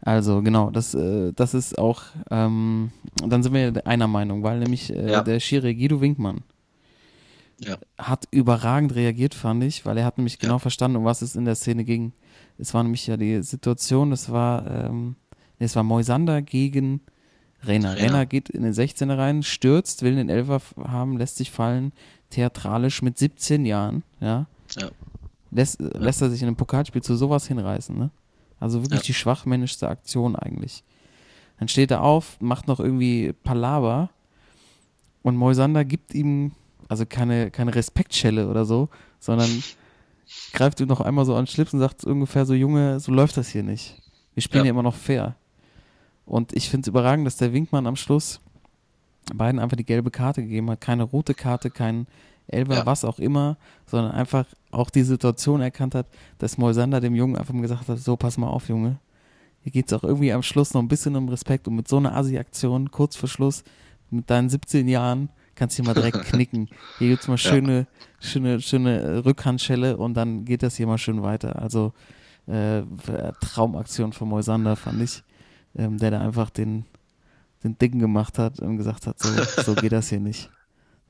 [0.00, 2.90] Also genau, das, äh, das ist auch, ähm,
[3.24, 5.22] dann sind wir einer Meinung, weil nämlich Ja.
[5.22, 6.42] der Schiri Guido Winkmann
[7.64, 7.76] Ja.
[7.98, 11.44] hat überragend reagiert, fand ich, weil er hat nämlich genau verstanden, um was es in
[11.44, 12.12] der Szene ging.
[12.58, 15.16] Es war nämlich ja die Situation, es war, ähm,
[15.58, 17.00] nee, es war Moisander gegen
[17.64, 17.94] Renner.
[17.94, 18.02] Renner.
[18.02, 21.92] Renner geht in den 16er rein, stürzt, will den Elfer haben, lässt sich fallen,
[22.30, 24.46] theatralisch mit 17 Jahren, ja.
[24.78, 24.90] Ja.
[25.50, 28.10] Lässt, lässt er sich in einem Pokalspiel zu sowas hinreißen, ne?
[28.58, 29.06] Also wirklich Ja.
[29.06, 30.82] die schwachmännischste Aktion eigentlich.
[31.58, 34.10] Dann steht er auf, macht noch irgendwie Palaver
[35.22, 36.52] und Moisander gibt ihm
[36.92, 38.88] also keine, keine Respektschelle oder so,
[39.18, 39.50] sondern
[40.52, 43.36] greift ihm noch einmal so an den Schlips und sagt ungefähr so, Junge, so läuft
[43.36, 44.00] das hier nicht.
[44.34, 44.66] Wir spielen Ja.
[44.66, 45.34] ja immer noch fair.
[46.24, 48.40] Und ich finde es überragend, dass der Winkmann am Schluss
[49.34, 50.80] beiden einfach die gelbe Karte gegeben hat.
[50.80, 52.06] Keine rote Karte, kein
[52.48, 52.86] Elber, Ja.
[52.86, 56.06] was auch immer, sondern einfach auch die Situation erkannt hat,
[56.38, 58.98] dass Moisander dem Jungen einfach mal gesagt hat, so, pass mal auf, Junge.
[59.62, 61.98] Hier geht es auch irgendwie am Schluss noch ein bisschen um Respekt und mit so
[61.98, 63.62] einer Asi-Aktion, kurz vor Schluss,
[64.10, 66.68] mit deinen 17 Jahren, kannst du hier mal direkt knicken.
[66.98, 67.50] Hier gibt's mal Ja.
[67.50, 67.86] schöne,
[68.20, 71.60] schöne, schöne äh, Rückhandschelle und dann geht das hier mal schön weiter.
[71.60, 71.92] Also
[72.46, 72.82] äh,
[73.40, 75.22] Traumaktion von Moisander fand ich,
[75.76, 76.84] ähm, der da einfach den,
[77.64, 79.28] den Dicken gemacht hat und gesagt hat, so,
[79.62, 80.50] so geht das hier nicht.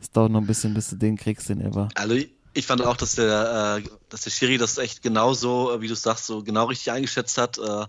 [0.01, 1.89] Es dauert noch ein bisschen, bis du den kriegst, den Ever.
[1.95, 5.89] Also ich- fand auch, dass der, äh, dass der Schiri das echt genauso, äh, wie
[5.89, 7.57] du sagst, so genau richtig eingeschätzt hat.
[7.59, 7.87] Äh,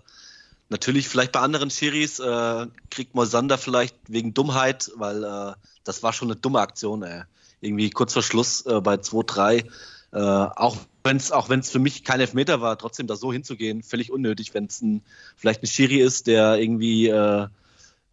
[0.68, 5.52] natürlich vielleicht bei anderen Schiris äh, kriegt Moisander vielleicht wegen Dummheit, weil äh,
[5.84, 7.02] das war schon eine dumme Aktion.
[7.02, 7.22] Ey.
[7.60, 9.64] Irgendwie kurz vor Schluss äh, bei 2-3.
[10.12, 14.10] Äh, auch wenn es auch für mich kein Elfmeter war, trotzdem da so hinzugehen, völlig
[14.10, 15.02] unnötig, wenn es ein,
[15.36, 17.48] vielleicht ein Schiri ist, der irgendwie äh, äh,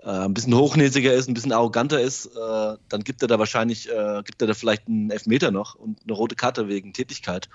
[0.04, 3.88] ein bisschen hochnäsiger ist, ein bisschen arroganter ist, dann gibt er da wahrscheinlich,
[4.26, 7.50] gibt er da vielleicht einen Elfmeter noch und eine rote Karte wegen Tätigkeit.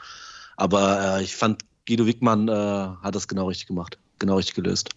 [0.56, 4.90] Aber ich fand, Guido Wickmann hat das genau richtig gemacht, genau richtig gelöst.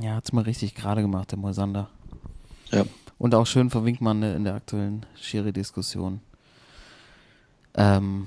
[0.00, 1.88] Ja, hat's mal richtig gerade gemacht, der Moisander.
[2.70, 2.84] Ja.
[3.18, 6.20] Und auch schön von Winkmann ne, in der aktuellen Schiri-Diskussion.
[7.74, 8.26] Ähm,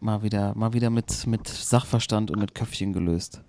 [0.00, 3.42] mal wieder, mal wieder mit, mit Sachverstand und mit Köpfchen gelöst.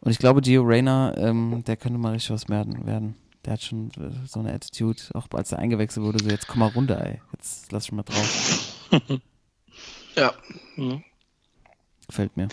[0.00, 2.86] Und ich glaube, Gio Reyna, ähm, der könnte mal richtig was werden.
[2.86, 3.14] werden.
[3.44, 6.60] Der hat schon äh, so eine Attitude, auch als er eingewechselt wurde, so jetzt komm
[6.60, 7.20] mal runter, ey.
[7.32, 8.72] Jetzt lass ich mal drauf.
[10.16, 10.32] Ja,
[10.76, 11.04] Mhm.
[12.08, 12.48] Gefällt mir.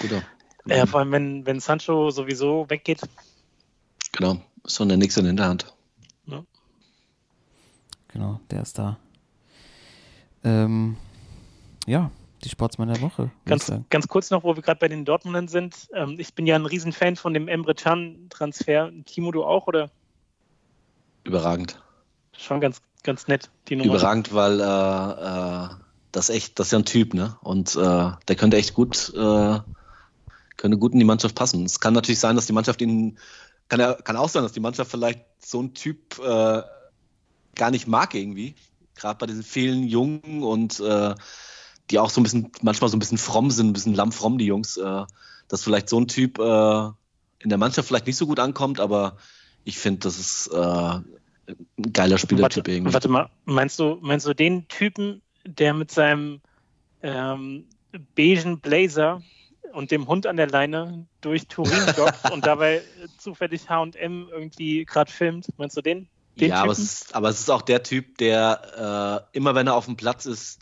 [0.00, 0.22] guter.
[0.66, 3.00] Ja, vor allem, wenn, wenn Sancho sowieso weggeht.
[4.12, 5.74] Genau, ist schon der nächste in der Hinterhand.
[8.08, 8.98] Genau, der ist da.
[10.42, 10.96] Ähm,
[11.86, 12.10] ja,
[12.42, 13.30] die Sportsmann der Woche.
[13.44, 15.88] Ganz, ganz kurz noch, wo wir gerade bei den Dortmundern sind.
[15.92, 18.90] Ähm, ich bin ja ein Riesenfan von dem Emre Can-Transfer.
[19.04, 19.90] Timo, du auch, oder?
[21.24, 21.80] Überragend.
[22.32, 23.90] Schon ganz, ganz nett, die Nummer.
[23.90, 25.68] Überragend, weil äh, äh,
[26.12, 27.36] das echt, das ist ja ein Typ, ne?
[27.42, 29.58] Und äh, der könnte echt gut, äh,
[30.58, 31.64] könnte gut in die Mannschaft passen.
[31.64, 33.18] Es kann natürlich sein, dass die Mannschaft ihn,
[33.68, 36.62] kann, ja, kann auch sein, dass die Mannschaft vielleicht so einen Typ äh,
[37.54, 38.54] gar nicht mag irgendwie.
[38.94, 41.14] Gerade bei diesen vielen Jungen und äh,
[41.90, 44.46] die auch so ein bisschen, manchmal so ein bisschen fromm sind, ein bisschen lammfromm, die
[44.46, 45.04] Jungs, äh,
[45.46, 46.86] dass vielleicht so ein Typ äh,
[47.38, 49.16] in der Mannschaft vielleicht nicht so gut ankommt, aber
[49.64, 52.92] ich finde, das ist äh, ein geiler Spielertyp warte, irgendwie.
[52.92, 56.40] warte mal, meinst du, meinst du den Typen, der mit seinem
[57.02, 57.64] ähm,
[58.16, 59.22] beigen Blazer
[59.78, 62.82] und dem Hund an der Leine durch Turin joggt und dabei äh,
[63.16, 65.46] zufällig H&M irgendwie gerade filmt?
[65.56, 66.08] Meinst du den?
[66.34, 69.68] den ja, aber es, ist, aber es ist auch der Typ, der äh, immer, wenn
[69.68, 70.58] er auf dem Platz ist,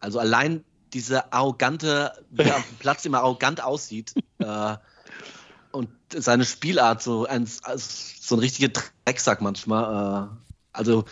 [0.00, 4.76] also allein diese arrogante, wie er auf dem Platz immer arrogant aussieht äh,
[5.70, 7.78] und seine Spielart so ein, also
[8.20, 10.28] so ein richtiger Drecksack manchmal.
[10.28, 10.36] Äh,
[10.72, 11.04] also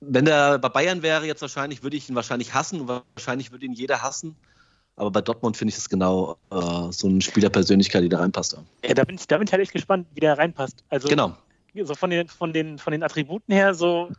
[0.00, 3.66] wenn der bei Bayern wäre jetzt wahrscheinlich, würde ich ihn wahrscheinlich hassen und wahrscheinlich würde
[3.66, 4.34] ihn jeder hassen.
[4.98, 8.58] Aber bei Dortmund finde ich das genau äh, so eine Spielerpersönlichkeit, die da reinpasst.
[8.84, 10.84] Ja, da bin ich, da bin ich halt echt gespannt, wie der reinpasst.
[10.88, 11.36] Also Genau.
[11.84, 14.10] so von den, von den, von den Attributen her, so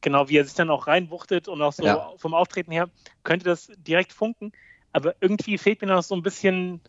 [0.00, 2.12] genau wie er sich dann auch reinwuchtet und auch so Ja.
[2.16, 2.90] vom Auftreten her,
[3.22, 4.50] könnte das direkt funken.
[4.92, 6.80] Aber irgendwie fehlt mir noch so ein bisschen,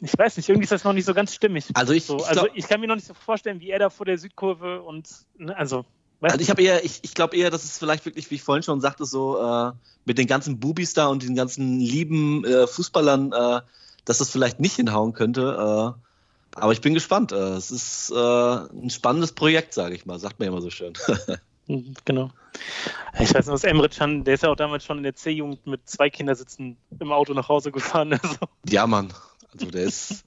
[0.00, 1.66] ich weiß nicht, irgendwie ist das noch nicht so ganz stimmig.
[1.74, 3.78] Also ich, So, ich also glaub- ich kann mir noch nicht so vorstellen, wie er
[3.78, 5.84] da vor der Südkurve und ne, also,
[6.32, 8.62] Also ich habe eher, ich, ich glaube eher, dass es vielleicht wirklich, wie ich vorhin
[8.62, 9.72] schon sagte, so äh,
[10.04, 13.60] mit den ganzen Bubis da und den ganzen lieben äh, Fußballern, äh,
[14.04, 15.94] dass das vielleicht nicht hinhauen könnte.
[15.96, 17.32] Äh, aber ich bin gespannt.
[17.32, 20.18] Äh, es ist äh, ein spannendes Projekt, sage ich mal.
[20.18, 20.92] Sagt man ja immer so schön.
[21.66, 22.30] du, genau.
[23.18, 25.66] Ich weiß noch, was Emre Can, der ist ja auch damals schon in der C-Jugend
[25.66, 28.12] mit zwei Kindersitzen im Auto nach Hause gefahren.
[28.22, 28.36] Also,
[28.68, 29.12] ja, Mann.
[29.52, 30.24] Also der ist,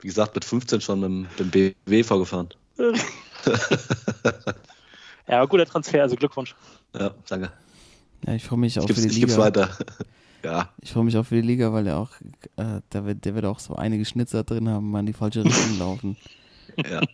[0.00, 2.48] wie gesagt, mit 15 schon mit, dem- mit dem BW vorgefahren.
[5.30, 6.54] ja, guter Transfer, also Glückwunsch.
[6.94, 7.52] Ja, danke.
[8.26, 9.36] Ja, ich freue mich auch für die Liga.
[9.38, 9.70] weiter.
[10.44, 10.70] ja.
[10.80, 12.10] Ich freue mich auch für die Liga, weil er auch,
[12.56, 15.44] äh, der, wird, der wird auch so einige Schnitzer drin haben, mal in die falsche
[15.44, 16.16] Richtung laufen.
[16.76, 17.00] ja.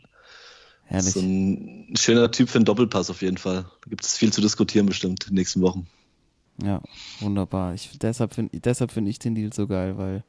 [0.89, 1.15] Herrlich.
[1.15, 3.63] So ein schöner Typ für einen Doppelpass auf jeden Fall.
[3.63, 5.89] Da gibt es viel zu diskutieren bestimmt in den nächsten Wochen.
[6.63, 6.81] Ja,
[7.19, 7.75] wunderbar.
[7.75, 10.23] Ich, deshalb finde deshalb find ich den Deal so geil, weil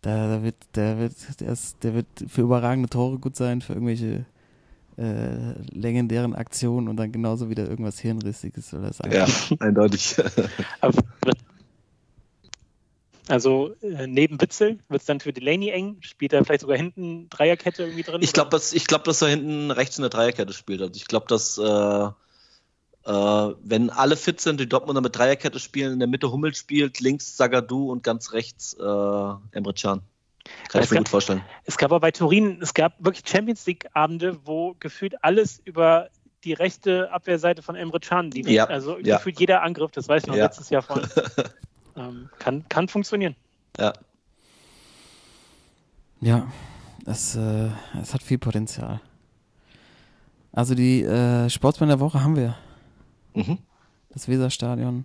[0.00, 3.72] da, da wird, der wird, der ist, der wird für überragende Tore gut sein, für
[3.72, 4.26] irgendwelche
[4.98, 9.26] äh, legendären Aktionen und dann genauso wieder irgendwas Hirnrissiges oder das Ja,
[9.60, 10.16] eindeutig.
[13.28, 17.28] Also äh, neben Witzel wird es dann für Delaney eng, spielt er vielleicht sogar hinten
[17.28, 18.22] Dreierkette irgendwie drin?
[18.22, 20.80] Ich glaube, dass, ich glaub, dass er hinten rechts in der Dreierkette spielt.
[20.80, 22.08] Also ich glaube, dass äh,
[23.08, 27.00] äh, wenn alle fit sind, die Dortmunder mit Dreierkette spielen, in der Mitte Hummel spielt,
[27.00, 30.02] links Zagadou und ganz rechts äh, Emre Can.
[30.68, 31.42] Kann ich Es mir gab- gut vorstellen.
[31.64, 36.08] Es gab aber bei Turin, es gab wirklich Champions League-Abende, wo gefühlt alles über
[36.44, 38.48] die rechte Abwehrseite von Emre Can lief.
[38.48, 39.16] Ja, Also ja.
[39.16, 40.44] gefühlt jeder Angriff, das weiß ich noch Ja.
[40.44, 41.02] letztes Jahr von.
[41.96, 43.34] ähm, kann, kann funktionieren.
[43.78, 43.92] Ja.
[46.20, 46.48] Ja,
[47.06, 47.68] es, äh,
[48.00, 49.00] es hat viel Potenzial.
[50.52, 52.56] Also die äh, Sportsmann der Woche haben wir.
[53.34, 53.58] Mhm.
[54.10, 55.04] Das Weserstadion,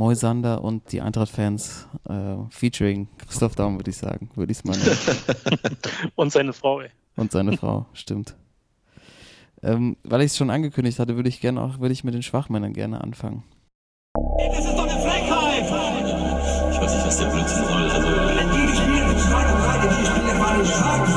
[0.00, 4.30] Moisander und die Eintracht-Fans äh, featuring Christoph Daum, würde ich sagen.
[4.34, 4.96] Würde ich es mal nennen.
[6.16, 6.88] Und seine Frau, ey.
[7.16, 8.34] Und seine Frau, stimmt.
[9.62, 12.22] Ähm, weil ich es schon angekündigt hatte, würde ich gerne auch, würde ich mit den
[12.22, 13.44] Schwachmännern gerne anfangen.
[14.38, 15.64] Das ist doch eine Frechheit!
[16.72, 17.90] Ich weiß nicht, was der Blödsinn soll.
[17.90, 18.72] Also, Die und die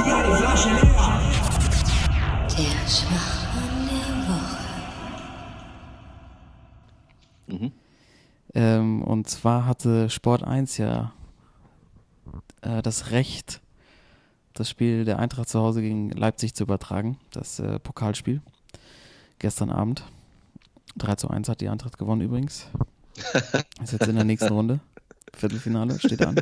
[0.03, 1.21] wie eine Flasche leer.
[2.49, 4.11] Der Schwachmann der
[7.69, 7.82] Woche.
[8.55, 11.13] Ähm, und zwar hatte Sport 1 ja
[12.61, 13.61] äh, das Recht,
[14.53, 18.41] das Spiel der Eintracht zu Hause gegen Leipzig zu übertragen, das äh, Pokalspiel.
[19.39, 20.03] Gestern Abend.
[20.97, 22.67] 3 zu 1 hat die Eintracht gewonnen übrigens.
[23.83, 24.79] Ist jetzt in der nächsten Runde.
[25.35, 26.35] Viertelfinale steht an.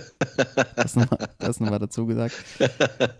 [0.75, 2.35] Das nochmal das noch mal dazu gesagt.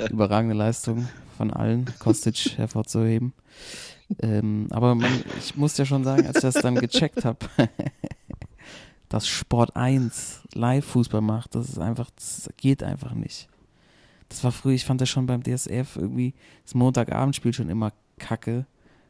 [0.09, 3.33] Überragende Leistung von allen, Kostic hervorzuheben.
[4.21, 7.39] Ähm, aber man, ich muss ja schon sagen, als ich das dann gecheckt habe,
[9.11, 13.49] dass Sport 1 Live-Fußball macht, das ist einfach, das geht einfach nicht.
[14.29, 16.33] Das war früher, ich fand das schon beim DSF irgendwie,
[16.63, 18.65] das Montagabendspiel schon immer kacke.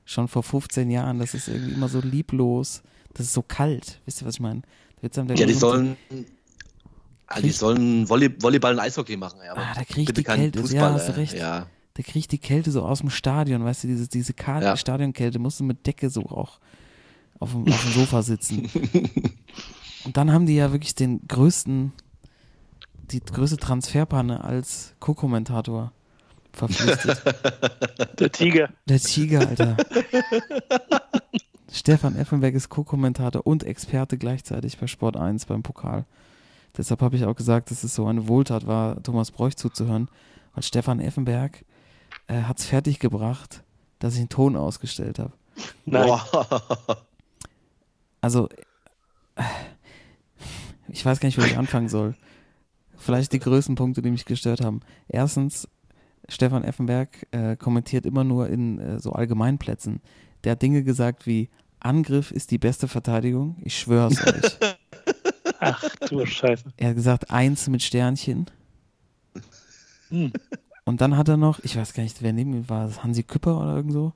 [0.06, 2.82] Schon vor 15 Jahren, das ist irgendwie immer so lieblos.
[3.14, 4.02] Das ist so kalt.
[4.06, 4.64] Wisst ihr, was ich meine?
[5.04, 5.96] Ja, die sollen,
[7.28, 9.40] ah, die sollen Volley Volleyball und Eishockey machen.
[9.46, 10.60] Ja, aber Ah, da krieg ich die Kälte.
[10.60, 11.20] Ja, Fußball, hast du ey.
[11.20, 11.34] recht.
[11.34, 11.68] Ja.
[11.94, 14.76] Da krieg ich die Kälte so aus dem Stadion, weißt du, diese, diese kalte Ja.
[14.78, 16.60] Stadionkälte, musst du mit Decke so auch
[17.40, 18.70] auf dem, auf dem Sofa sitzen.
[20.06, 21.94] Und dann haben die ja wirklich den größten,
[23.12, 25.92] die größte Transferpanne als Co-Kommentator
[26.54, 27.22] verpflichtet.
[28.20, 28.70] Der Tiger.
[28.88, 29.78] Der Tiger, Alter.
[31.72, 36.06] Stefan Effenberg ist Co-Kommentator und Experte gleichzeitig bei Sport 1 beim Pokal.
[36.78, 40.10] Deshalb habe ich auch gesagt, dass es so eine Wohltat war, Thomas Bräuch zuzuhören,
[40.54, 41.64] weil Stefan Effenberg
[42.28, 43.64] äh, hat es fertiggebracht,
[44.00, 45.34] dass ich einen Ton ausgestellt habe.
[45.86, 46.20] Nein.
[48.22, 48.48] Also,
[49.36, 49.44] äh,
[50.92, 52.16] ich weiß gar nicht, wo ich anfangen soll.
[52.98, 54.82] Vielleicht die größten Punkte, die mich gestört haben.
[55.08, 55.68] Erstens,
[56.30, 60.02] Stefan Effenberg äh, kommentiert immer nur in äh, so Allgemeinplätzen.
[60.44, 63.58] Der hat Dinge gesagt wie, Angriff ist die beste Verteidigung.
[63.64, 64.58] Ich schwör's euch.
[65.60, 66.66] Ach du Scheiße.
[66.78, 68.46] Er hat gesagt, eins mit Sternchen.
[70.10, 70.32] Hm.
[70.86, 73.60] Und dann hat er noch, ich weiß gar nicht, wer neben ihm war, Hansi Küpper
[73.60, 74.14] oder irgend so.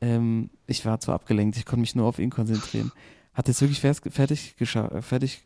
[0.00, 2.92] Ähm, ich war zwar abgelenkt, ich konnte mich nur auf ihn konzentrieren.
[3.32, 4.54] Hat es wirklich fertig,
[5.00, 5.44] fertig,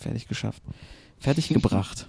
[0.00, 0.62] fertig geschafft.
[1.18, 2.08] Fertig gebracht.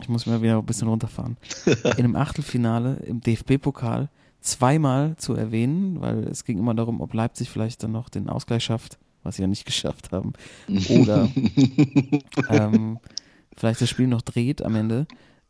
[0.00, 1.36] Ich muss mir wieder ein bisschen runterfahren.
[1.64, 4.10] In einem Achtelfinale im DFB-Pokal
[4.40, 8.64] zweimal zu erwähnen, weil es ging immer darum, ob Leipzig vielleicht dann noch den Ausgleich
[8.64, 10.34] schafft, was sie ja nicht geschafft haben.
[10.90, 11.28] Oder
[12.50, 12.98] ähm,
[13.56, 15.06] vielleicht das Spiel noch dreht am Ende.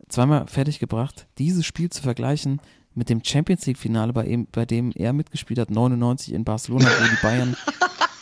[0.09, 2.61] Zweimal fertiggebracht, dieses Spiel zu vergleichen
[2.95, 7.23] mit dem Champions League-Finale, bei, bei dem er mitgespielt hat, 99 in Barcelona, wo die
[7.23, 7.57] Bayern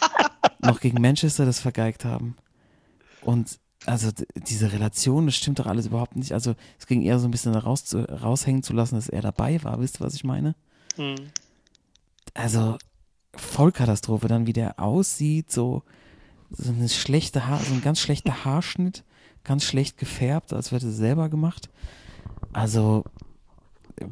[0.61, 2.35] noch gegen Manchester das vergeigt haben.
[3.25, 6.33] Und also diese Relation, das stimmt doch alles überhaupt nicht.
[6.33, 9.23] Also es ging eher so ein bisschen da raus zu, raushängen zu lassen, dass er
[9.23, 9.81] dabei war.
[9.81, 10.55] Wisst ihr, was ich meine?
[10.97, 11.17] Hm.
[12.33, 12.79] Also
[13.35, 15.83] Vollkatastrophe, dann wie der aussieht, so,
[16.51, 19.05] so eine schlechte Haar, so ein ganz schlechter Haarschnitt,
[19.43, 21.69] ganz schlecht gefärbt, als hätte er selber gemacht.
[22.53, 23.05] Also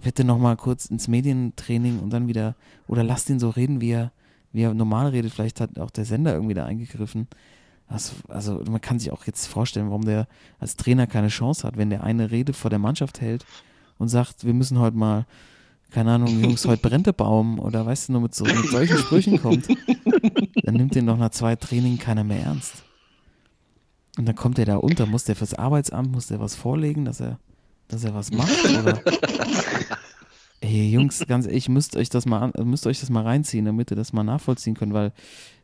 [0.03, 2.57] bitte nochmal kurz ins Medientraining und dann wieder,
[2.89, 4.13] oder lasst ihn so reden, wie er,
[4.53, 5.33] wie er normal redet.
[5.33, 7.29] Vielleicht hat auch der Sender irgendwie da eingegriffen.
[7.93, 10.27] Das, also man kann sich auch jetzt vorstellen, warum der
[10.59, 13.45] als Trainer keine Chance hat, wenn der eine Rede vor der Mannschaft hält
[13.99, 15.27] und sagt, wir müssen heute mal,
[15.91, 18.97] keine Ahnung, Jungs, heute brennt der Baum oder weißt du, nur mit, so, mit solchen
[18.97, 19.69] Sprüchen kommt,
[20.65, 22.83] dann nimmt den doch nach zwei Trainingen keiner mehr ernst.
[24.19, 27.21] Und dann kommt er da unter, muss der fürs Arbeitsamt, muss der was vorlegen, dass
[27.21, 27.39] er,
[27.89, 29.01] dass er was macht oder
[30.63, 33.91] Ey, Jungs, ganz ehrlich, müsst euch das mal an, müsst euch das mal reinziehen, damit
[33.91, 35.13] ihr das mal nachvollziehen könnt, weil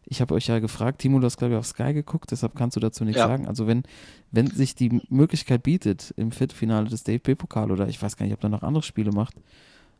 [0.04, 2.74] ich habe euch ja gefragt, Timo, du hast glaube ich auf Sky geguckt, deshalb kannst
[2.74, 3.28] du dazu nichts Ja.
[3.28, 3.46] sagen.
[3.46, 3.84] Also wenn,
[4.32, 8.40] wenn sich die Möglichkeit bietet, im Viertelfinale des DFB-Pokal oder ich weiß gar nicht, ob
[8.40, 9.34] da noch andere Spiele macht,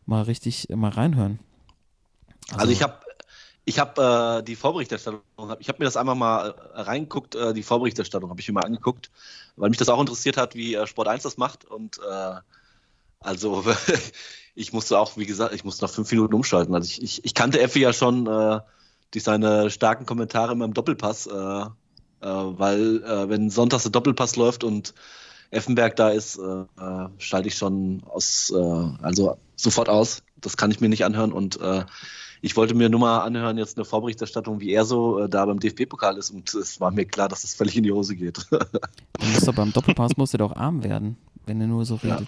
[0.04, 1.38] mal richtig äh, mal reinhören.
[2.56, 2.98] Also, ich habe
[3.66, 5.20] ich hab, äh, die Vorberichterstattung,
[5.60, 8.64] ich habe mir das einmal mal äh, reingeguckt, äh, die Vorberichterstattung habe ich mir mal
[8.64, 9.10] angeguckt,
[9.56, 11.66] weil mich das auch interessiert hat, wie äh, Sport 1 das macht.
[11.66, 12.36] Und äh,
[13.20, 13.64] also
[14.54, 16.74] ich musste auch, wie gesagt, ich musste nach fünf Minuten umschalten.
[16.74, 18.60] Also ich, ich, ich kannte Effi ja schon äh,
[19.10, 21.66] durch seine starken Kommentare immer im Doppelpass, äh, äh,
[22.20, 24.94] weil äh, wenn sonntags der Doppelpass läuft und
[25.50, 30.22] Effenberg da ist, äh, äh, schalte ich schon aus, äh, also sofort aus.
[30.40, 31.84] Das kann ich mir nicht anhören und äh,
[32.40, 35.58] ich wollte mir nur mal anhören, jetzt eine Vorberichterstattung, wie er so äh, da beim
[35.58, 38.46] DFB-Pokal ist und es war mir klar, dass das völlig in die Hose geht.
[38.50, 41.16] Dann muss er beim Doppelpass muss er doch arm werden,
[41.46, 42.20] wenn er nur so Ja.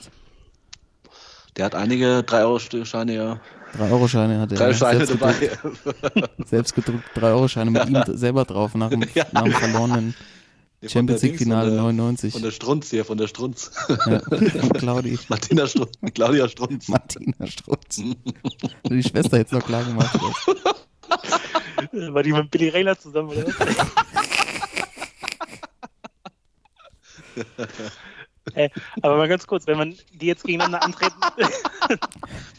[1.57, 3.40] Der hat einige 3-Euro-Scheine ja.
[3.76, 4.59] Drei Euro Scheine hat er.
[4.59, 5.34] Drei Scheine selbst dabei.
[5.34, 9.26] gedruckt, selbst gedruckt, drei Euro Scheine mit ihm selber drauf nach dem, Ja.
[9.32, 10.14] nach dem verlorenen
[10.82, 12.32] Nee, Champions der League Dings, Finale von der- 99.
[12.32, 13.70] Von der Strunz hier, von der Strunz.
[14.07, 15.18] ja, von Claudi.
[15.28, 16.88] Martina Strunz, Claudia Strunz.
[16.88, 17.98] Martina Strutz.
[17.98, 18.16] Und
[18.90, 20.22] die Schwester jetzt noch klar gemacht hat.
[22.14, 23.55] War die mit Billy Rayner zusammen, oder was?
[28.55, 28.70] äh,
[29.03, 31.14] aber mal ganz kurz, wenn man die jetzt gegeneinander antreten,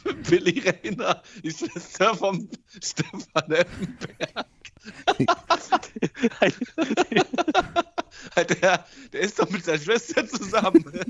[0.30, 2.50] Billy Reiner, die Schwester vom
[2.82, 4.46] Stefan Effenberg.
[8.36, 10.84] Der, der ist doch mit seiner Schwester zusammen.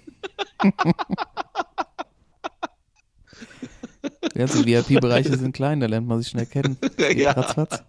[4.34, 6.78] Ja, so VIP-Bereiche sind klein, da lernt man sich schnell kennen.
[6.98, 7.32] Geht Ja.
[7.32, 7.84] ratzfatz.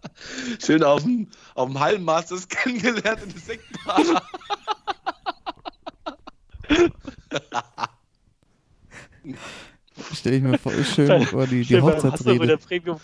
[0.65, 4.23] Schön auf dem, auf dem Hallenmasters kennengelernt in der Sektbar.
[10.15, 12.47] Stell ich mir vor, schön vor, die, die Schön beim Hassel mit Hochzeitsrede.
[12.47, 13.01] der Premium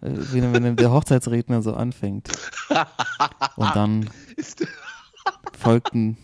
[0.00, 2.30] Wenn, wenn der Hochzeitsredner so anfängt.
[3.56, 4.10] Und dann
[5.58, 6.16] folgten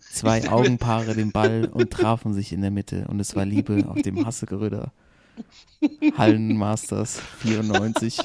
[0.00, 3.06] zwei Augenpaare dem Ball und trafen sich in der Mitte.
[3.08, 4.92] Und es war Liebe auf dem Hassegeröder.
[6.16, 8.18] Hallenmasters 94.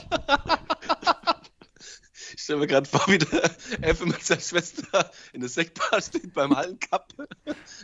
[2.50, 3.44] Ich stelle mir gerade vor, wie der
[3.82, 7.14] Effe mit seiner Schwester in der Sektbar steht beim Hallencup.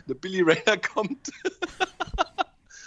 [0.08, 1.30] Der Billy Rayner kommt.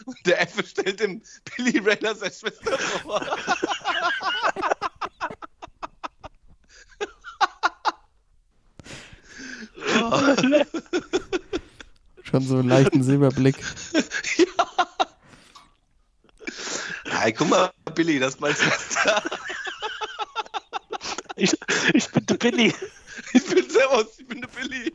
[0.04, 1.22] Und der Effe stellt dem
[1.56, 3.26] Billy Rayner seine Schwester vor.
[12.24, 13.56] Schon so einen leichten Silberblick.
[17.06, 19.24] Hey, guck mal, Billy, das ist meine Schwester.
[21.40, 21.56] Ich,
[21.94, 22.74] ich bin der Billy.
[23.34, 24.94] Ich bin Servus, ich bin der Billy.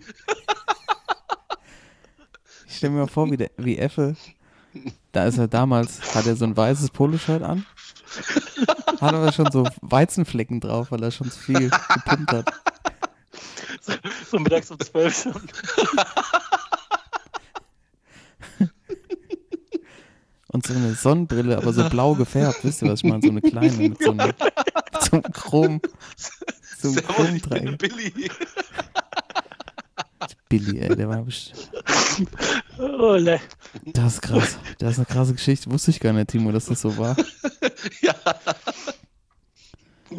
[2.66, 4.16] Ich stelle mir mal vor, wie, der, wie Effe,
[5.12, 7.66] da ist er damals, hat er so ein weißes Poloshirt an,
[8.98, 12.50] hat aber schon so Weizenflecken drauf, weil er schon zu viel gepumpt hat.
[14.30, 15.48] So mittags um 12 schon.
[20.54, 23.20] Und so eine Sonnenbrille, aber so blau gefärbt, wisst ihr, was ich meine?
[23.22, 25.80] So eine kleine mit so einem, mit so einem Chrom,
[26.16, 26.30] so
[26.84, 27.76] einem Servus, ich bin.
[27.78, 28.12] Billy.
[30.48, 31.70] Billy, ey, der war bestimmt.
[32.78, 33.40] Oh, ne.
[33.86, 34.58] Das ist krass.
[34.78, 35.70] Das ist eine krasse Geschichte.
[35.70, 37.16] Wusste ich gar nicht, Timo, dass das so war.
[38.00, 38.14] Ja,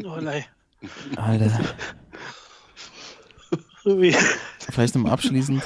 [0.03, 0.45] Oh, ne.
[1.16, 1.59] Alter.
[4.72, 5.63] Vielleicht nochmal abschließend.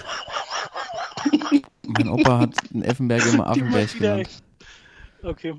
[1.87, 4.29] Mein Opa hat in Effenberg immer Affenberg genannt.
[5.23, 5.55] Okay.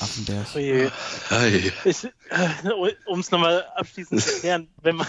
[0.00, 0.46] Affenberg.
[0.54, 0.90] Oh je.
[1.28, 1.72] Hey.
[1.84, 2.10] Ich, äh,
[3.06, 5.06] um es nochmal abschließend zu klären, wenn man,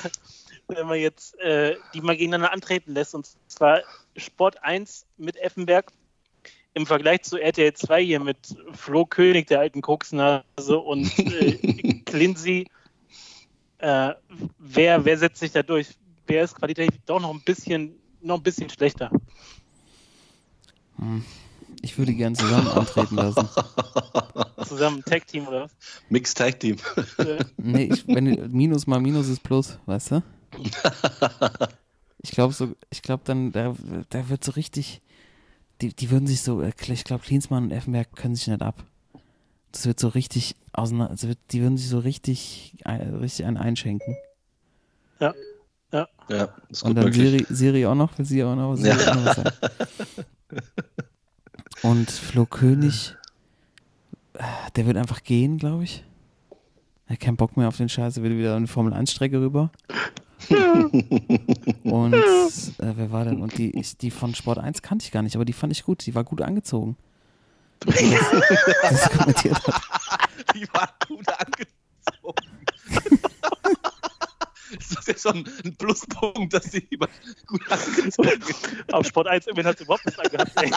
[0.67, 3.81] wenn man jetzt äh, die mal gegeneinander antreten lässt, und zwar
[4.15, 5.91] Sport 1 mit Effenberg
[6.73, 8.37] im Vergleich zu RTL 2 hier mit
[8.73, 12.67] Flo König, der alten Koksnase, und äh, Clincy,
[13.79, 14.13] äh,
[14.59, 15.89] wer, wer setzt sich da durch?
[16.27, 19.11] Wer ist qualitativ doch noch ein bisschen, noch ein bisschen schlechter?
[21.81, 23.47] Ich würde gern zusammen antreten lassen.
[24.67, 25.75] Zusammen Tag-Team oder was?
[26.09, 26.77] Mixed Tag Team.
[27.57, 30.23] Nee, ich, wenn Minus mal Minus ist Plus, weißt du?
[32.21, 33.75] Ich glaube so, ich glaube dann, da,
[34.09, 34.99] da wird so richtig,
[35.79, 38.83] die, die würden sich so, ich glaube Klinsmann und Effenberg können sich nicht ab.
[39.71, 44.17] Das wird so richtig auseinander, also wird, die würden sich so richtig, richtig einen einschenken.
[46.27, 47.13] Ja, ist Und gut dann.
[47.13, 49.11] Siri, Siri auch noch, will sie auch noch, Siri Ja.
[49.11, 49.51] auch noch was sagen.
[51.85, 53.15] Und Flo König,
[54.33, 54.43] äh,
[54.75, 56.03] der wird einfach gehen, glaube ich.
[57.05, 59.69] Er hat keinen Bock mehr auf den Scheiß, er will wieder eine Formel-1-Strecke rüber.
[61.83, 62.17] Und äh,
[62.79, 63.39] wer war denn?
[63.39, 65.83] Und die, ich, die von Sport 1 kannte ich gar nicht, aber die fand ich
[65.83, 66.03] gut.
[66.07, 66.97] Die war gut angezogen.
[67.81, 67.95] Das,
[68.81, 69.81] das kommentiert hat.
[70.55, 71.74] Die war gut angezogen.
[74.79, 77.07] Ist das jetzt schon ein Pluspunkt, dass die immer
[77.47, 78.93] gut angezogen ist?
[78.93, 80.51] auf Sport 1 immerhin hat sie überhaupt nichts angehabt.
[80.61, 80.71] Ey.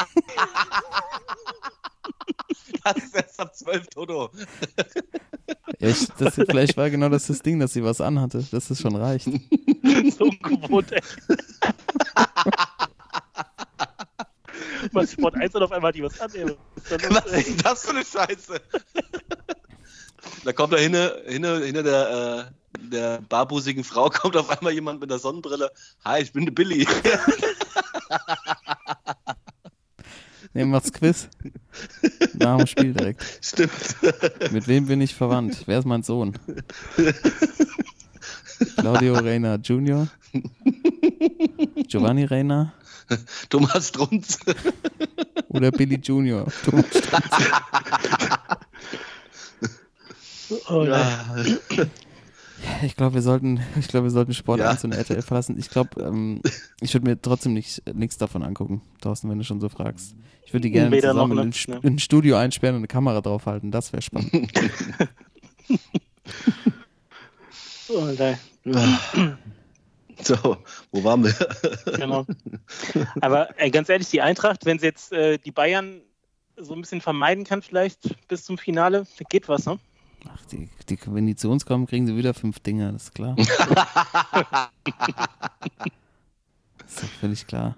[2.84, 4.30] Das ist erst ab 12, Toto.
[5.78, 8.80] Ja, ich, das, vielleicht war genau das das Ding, dass sie was anhatte, dass es
[8.80, 9.26] schon reicht.
[9.26, 11.02] so ungewohnt, ey.
[14.92, 16.46] Was Sport 1 und auf einmal hat die was an, ey.
[16.46, 18.60] Was Was ist das für eine Scheiße?
[20.44, 25.00] Da kommt da hinne, hinne, hinne der, äh, der barbusigen Frau, kommt auf einmal jemand
[25.00, 25.70] mit der Sonnenbrille.
[26.04, 26.86] Hi, ich bin der Billy.
[30.54, 31.28] Nee, macht's Quiz.
[32.34, 33.22] Nach dem Spiel direkt.
[33.42, 33.72] Stimmt.
[34.50, 35.64] Mit wem bin ich verwandt?
[35.66, 36.36] Wer ist mein Sohn?
[38.76, 40.08] Claudio Reina Junior?
[41.86, 42.72] Giovanni Reina?
[43.50, 44.38] Thomas Strunz.
[45.48, 46.46] Oder Billy Junior?
[46.64, 47.50] Thomas Strunz.
[50.70, 50.84] Oh.
[50.84, 51.36] Ja.
[52.82, 54.70] Ich glaube, wir sollten, ich glaube, wir sollten Sport Ja.
[54.70, 55.56] 1 und RTL verlassen.
[55.60, 56.42] Ich glaube, ähm,
[56.80, 60.16] ich würde mir trotzdem nicht, nichts davon angucken, Thorsten, wenn du schon so fragst.
[60.44, 61.42] Ich würde die gerne Weder noch, zusammen ne?
[61.42, 61.78] in, Ja.
[61.88, 63.70] in ein Studio einsperren und eine Kamera draufhalten.
[63.70, 64.50] Das wäre spannend.
[67.90, 68.38] Oh, nein.
[70.22, 70.56] So,
[70.90, 71.34] wo waren wir?
[71.96, 72.26] Genau.
[73.20, 76.02] Aber ey, ganz ehrlich, die Eintracht, wenn sie jetzt äh, die Bayern
[76.56, 79.78] so ein bisschen vermeiden kann, vielleicht bis zum Finale, da geht was, ne?
[80.26, 83.14] Ach, die, die, wenn die zu uns kommen, kriegen sie wieder fünf Dinger, das ist
[83.14, 83.36] klar.
[83.36, 83.48] das
[86.88, 87.76] ist doch völlig klar.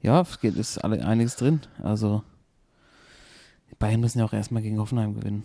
[0.00, 1.60] Ja, es geht, ist alle, einiges drin.
[1.82, 2.22] Also,
[3.70, 5.44] die Bayern müssen ja auch erstmal gegen Hoffenheim gewinnen.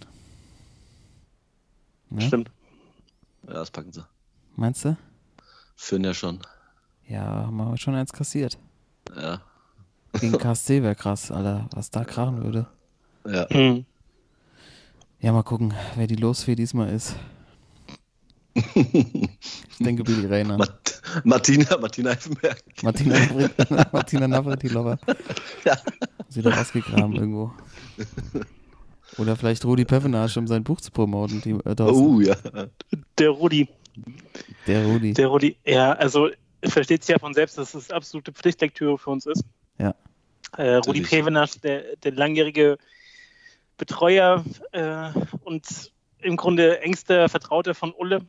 [2.11, 2.21] Ne?
[2.21, 2.51] Stimmt.
[3.47, 4.05] Ja, das packen sie.
[4.55, 4.95] Meinst du?
[5.75, 6.39] Führen ja schon.
[7.07, 8.57] Ja, haben wir schon eins kassiert.
[9.15, 9.41] Ja.
[10.13, 12.67] Gegen KSC wäre krass, Alter, was da krachen würde.
[13.25, 13.47] Ja.
[13.49, 13.85] Hm.
[15.19, 17.15] Ja, mal gucken, wer die Losfee diesmal ist.
[18.53, 20.57] Ich denke Billy Rayner.
[20.57, 22.61] Mat Martina, Martina Eifenberg.
[22.83, 23.15] Martina,
[23.91, 24.97] Martina Navratilova.
[25.65, 25.77] Ja.
[26.29, 27.51] Sie da ausgegraben irgendwo.
[29.17, 31.41] Oder vielleicht Rudi Pevenage, um sein Buch zu promoten.
[31.41, 31.81] Die, äh.
[31.81, 32.35] Oh ja.
[33.17, 33.67] Der Rudi,
[34.67, 35.13] Der Rudi.
[35.13, 36.29] der Rudi, ja, also
[36.63, 39.43] versteht sich ja von selbst, dass es absolute Pflichtlektüre für uns ist.
[39.77, 39.93] Ja.
[40.57, 41.01] Äh, Rudi.
[41.01, 42.77] Pevenasch, der, der langjährige
[43.81, 45.09] Betreuer äh,
[45.43, 48.21] und im Grunde engster Vertrauter von Ulle,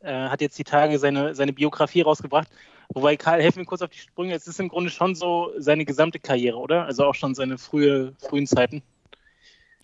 [0.00, 2.46] äh, hat jetzt die Tage seine, seine Biografie rausgebracht.
[2.94, 4.32] Wobei, Karl, helf mir kurz auf die Sprünge.
[4.32, 6.84] Es ist im Grunde schon so seine gesamte Karriere, oder?
[6.84, 8.80] Also auch schon seine frühe, frühen Zeiten.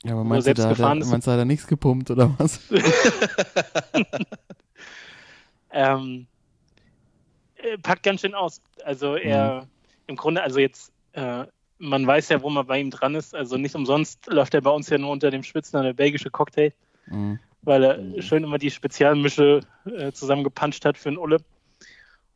[0.05, 1.11] Ja, aber meinst du, selbst da, hat er, gefahren ist.
[1.11, 2.61] meinst du, hat er nichts gepumpt oder was?
[5.73, 6.27] Ähm,
[7.57, 8.61] äh, packt ganz schön aus.
[8.85, 9.67] Also er
[10.07, 11.47] im Grunde, also jetzt, äh,
[11.83, 13.35] man weiß ja, wo man bei ihm dran ist.
[13.35, 16.73] Also nicht umsonst läuft er bei uns ja nur unter dem Spitznamen der belgische Cocktail,
[17.07, 17.41] Mhm.
[17.63, 21.39] weil er schön immer die Spezialmische äh, zusammengepanscht hat für einen Ulle.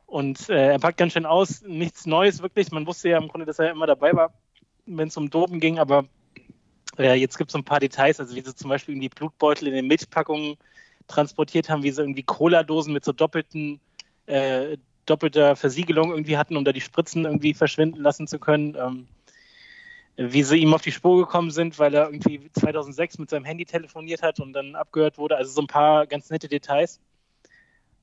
[0.05, 1.61] Und äh, er packt ganz schön aus.
[1.65, 2.71] Nichts Neues wirklich.
[2.71, 4.33] Man wusste ja im Grunde, dass er immer dabei war,
[4.85, 6.05] wenn es um Dopen ging, aber
[6.97, 9.67] äh, jetzt gibt es so ein paar Details, also wie sie zum Beispiel die Blutbeutel
[9.67, 10.57] in den Milchpackungen
[11.07, 13.79] transportiert haben, wie sie irgendwie Cola-Dosen mit so doppelten,
[14.25, 18.75] äh, doppelter Versiegelung irgendwie hatten, um da die Spritzen irgendwie verschwinden lassen zu können.
[18.75, 19.07] Ähm,
[20.17, 23.65] wie sie ihm auf die Spur gekommen sind, weil er irgendwie 2006 mit seinem Handy
[23.65, 25.37] telefoniert hat und dann abgehört wurde.
[25.37, 26.99] Also so ein paar ganz nette Details.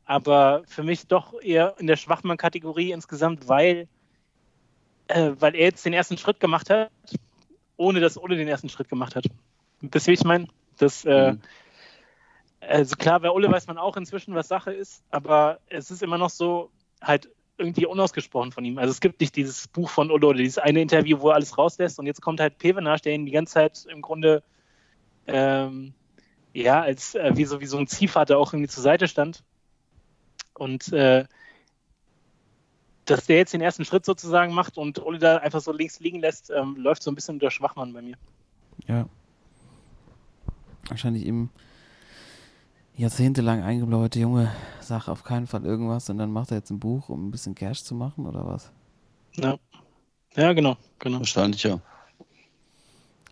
[0.06, 3.88] aber für mich doch eher in der Schwachmann-Kategorie insgesamt, weil,
[5.08, 6.90] äh, weil er jetzt den ersten Schritt gemacht hat,
[7.76, 9.26] ohne dass Ole den ersten Schritt gemacht hat.
[9.82, 10.48] Das will ich meinen.
[10.78, 11.42] Das, äh, Mhm.
[12.60, 16.16] Also klar, bei Ole weiß man auch inzwischen, was Sache ist, aber es ist immer
[16.16, 16.70] noch so
[17.02, 18.78] halt irgendwie unausgesprochen von ihm.
[18.78, 21.56] Also es gibt nicht dieses Buch von Ole oder dieses eine Interview, wo er alles
[21.56, 24.42] rauslässt und jetzt kommt halt Pevenasch, der ihn die ganze Zeit im Grunde
[25.26, 25.94] ähm,
[26.52, 29.44] ja als äh, wie, so, wie so ein Ziehvater auch irgendwie zur Seite stand.
[30.54, 31.24] Und äh,
[33.04, 36.20] dass der jetzt den ersten Schritt sozusagen macht und Ole da einfach so links liegen
[36.20, 38.16] lässt, ähm, läuft so ein bisschen unter Schwachmann bei mir.
[38.86, 39.08] Ja.
[40.88, 41.50] Wahrscheinlich eben
[42.96, 47.08] jahrzehntelang eingebläute Junge, sag auf keinen Fall irgendwas und dann macht er jetzt ein Buch,
[47.08, 48.70] um ein bisschen Cash zu machen oder was?
[49.36, 49.58] Ja,
[50.36, 51.18] ja genau, genau.
[51.18, 51.80] Wahrscheinlich, ja.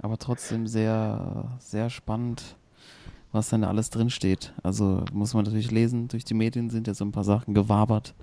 [0.01, 2.57] Aber trotzdem sehr, sehr spannend,
[3.31, 4.53] was denn da alles drinsteht.
[4.65, 8.15] Also muss man natürlich lesen, durch die Medien sind ja so ein paar Sachen gewabert,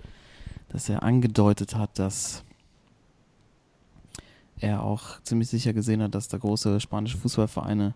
[0.68, 2.44] dass er angedeutet hat, dass
[4.60, 7.94] er auch ziemlich sicher gesehen hat, dass da große spanische Fußballvereine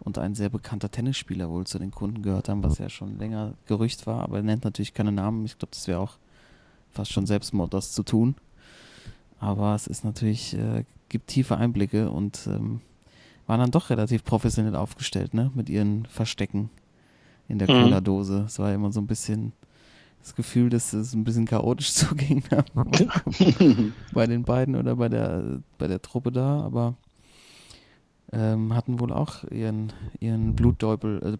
[0.00, 3.54] und ein sehr bekannter Tennisspieler wohl zu den Kunden gehört haben, was ja schon länger
[3.66, 5.44] Gerücht war, aber er nennt natürlich keine Namen.
[5.44, 6.14] Ich glaube, das wäre auch
[6.90, 8.34] fast schon Selbstmord, das zu tun.
[9.38, 12.80] Aber es ist natürlich, äh, gibt tiefe Einblicke und ähm,
[13.46, 15.50] waren dann doch relativ professionell aufgestellt, ne?
[15.54, 16.70] Mit ihren Verstecken
[17.48, 17.82] in der Mhm.
[17.84, 18.44] Cola-Dose.
[18.46, 19.52] Es war immer so ein bisschen
[20.22, 22.64] das Gefühl, dass es ein bisschen chaotisch zuging ne?
[24.12, 26.94] bei den beiden oder bei der, bei der Truppe da, aber
[28.32, 31.36] ähm, hatten wohl auch ihren, ihren Blutdeubel, äh,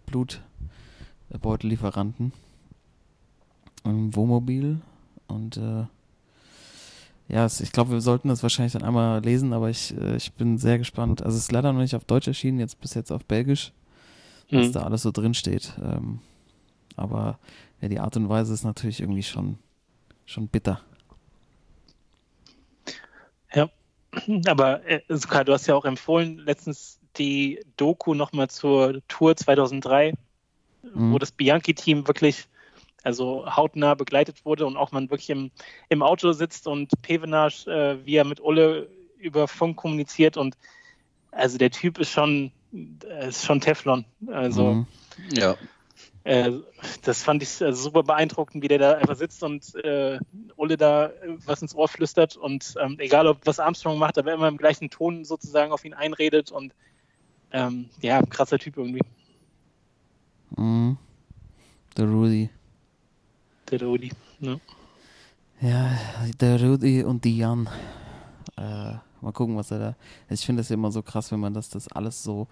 [1.29, 2.33] Blutbeutellieferanten
[3.83, 4.81] im Wohnmobil
[5.27, 5.85] und äh,
[7.27, 10.57] ja, ich glaube, wir sollten das wahrscheinlich dann einmal lesen, aber ich, äh, ich bin
[10.57, 11.23] sehr gespannt.
[11.23, 13.71] Also es ist leider noch nicht auf Deutsch erschienen, jetzt bis jetzt auf Belgisch,
[14.51, 14.71] was Mhm.
[14.73, 15.73] da alles so drin steht.
[15.81, 16.19] Ähm,
[16.97, 17.39] aber
[17.79, 19.57] ja, die Art und Weise ist natürlich irgendwie schon,
[20.25, 20.81] schon bitter.
[24.45, 30.13] Aber äh, Suka, du hast ja auch empfohlen, letztens die Doku nochmal zur Tour 2003,
[30.83, 31.13] Mhm.
[31.13, 32.47] wo das Bianchi-Team wirklich
[33.03, 35.51] also hautnah begleitet wurde und auch man wirklich im,
[35.89, 40.57] im Auto sitzt und Pevenage, äh, wie er mit Ulle über Funk kommuniziert und
[41.31, 44.05] also der Typ ist schon, äh, ist schon Teflon.
[44.27, 44.87] Also Mhm.
[45.31, 45.55] Ja.
[46.23, 46.51] Äh,
[47.03, 50.19] das fand ich äh, super beeindruckend, wie der da einfach sitzt und äh,
[50.55, 54.33] Ulle da äh, was ins Ohr flüstert und ähm, egal, ob was Armstrong macht, aber
[54.33, 56.73] immer im gleichen Ton sozusagen auf ihn einredet und
[57.51, 59.01] ähm, ja, krasser Typ irgendwie,
[60.57, 60.97] Mhm.
[61.97, 62.49] Der Rudy.
[63.69, 64.11] der Rudi.
[64.39, 64.59] Ne?
[65.61, 65.97] Ja,
[66.39, 67.69] der Rudi und die Jan.
[69.21, 69.95] Mal gucken, was er da.
[70.29, 72.47] Ich finde das ja immer so krass, wenn man das, das alles so,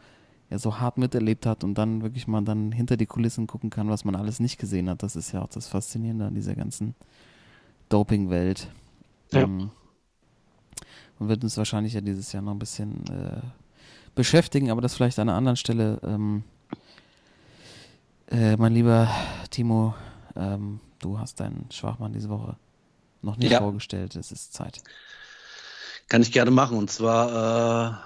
[0.50, 3.90] ja, so hart miterlebt hat und dann wirklich mal dann hinter die Kulissen gucken kann,
[3.90, 5.04] was man alles nicht gesehen hat.
[5.04, 6.96] Das ist ja auch das Faszinierende an dieser ganzen
[7.90, 8.68] Doping-Welt.
[9.32, 9.42] Ja.
[9.42, 9.72] Ähm,
[11.20, 13.42] und wird uns wahrscheinlich ja dieses Jahr noch ein bisschen äh,
[14.16, 16.00] beschäftigen, aber das vielleicht an einer anderen Stelle.
[16.04, 16.44] Ähm,
[18.32, 19.10] äh, mein lieber
[19.50, 19.94] Timo,
[20.36, 22.56] ähm, du hast deinen Schwachmann diese Woche
[23.22, 23.60] noch nicht Ja.
[23.60, 24.16] vorgestellt.
[24.16, 24.82] Es ist Zeit.
[26.08, 26.78] Kann ich gerne machen.
[26.78, 28.02] Und zwar,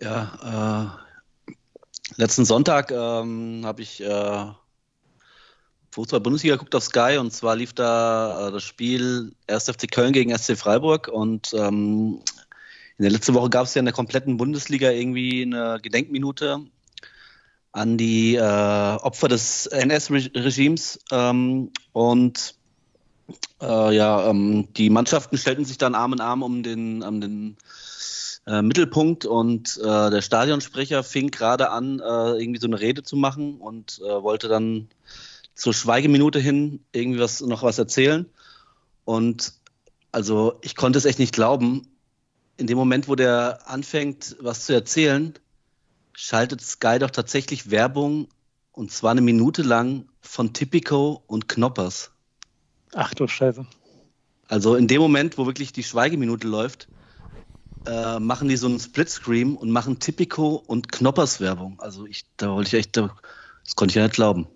[0.00, 1.07] äh, ja, äh,
[2.16, 4.46] letzten Sonntag ähm, habe ich äh,
[5.90, 9.64] Fußball-Bundesliga geguckt auf Sky und zwar lief da äh, das Spiel 1.
[9.64, 12.20] FC Köln gegen SC Freiburg und ähm,
[12.98, 16.64] in der letzten Woche gab es ja in der kompletten Bundesliga irgendwie eine Gedenkminute
[17.72, 22.54] an die äh, Opfer des NS-Regimes ähm, und
[23.60, 27.56] äh, ja, ähm, die Mannschaften stellten sich dann Arm in Arm um den, um den
[28.48, 33.14] äh, Mittelpunkt und äh, der Stadionsprecher fing gerade an, äh, irgendwie so eine Rede zu
[33.14, 34.88] machen und äh, wollte dann
[35.54, 38.26] zur Schweigeminute hin irgendwie was, noch was erzählen.
[39.04, 39.52] Und
[40.12, 41.88] also ich konnte es echt nicht glauben.
[42.56, 45.34] In dem Moment, wo der anfängt, was zu erzählen,
[46.14, 48.28] schaltet Sky doch tatsächlich Werbung
[48.72, 52.12] und zwar eine Minute lang von Tipico und Knoppers.
[52.94, 53.66] Ach du Scheiße.
[54.48, 56.88] Also in dem Moment, wo wirklich die Schweigeminute läuft,
[57.86, 61.78] äh, machen die so einen Splitscreen und machen Tipico und Knoppers Werbung.
[61.80, 63.14] Also ich, da wollte ich echt, da,
[63.64, 64.46] das konnte ich ja nicht glauben.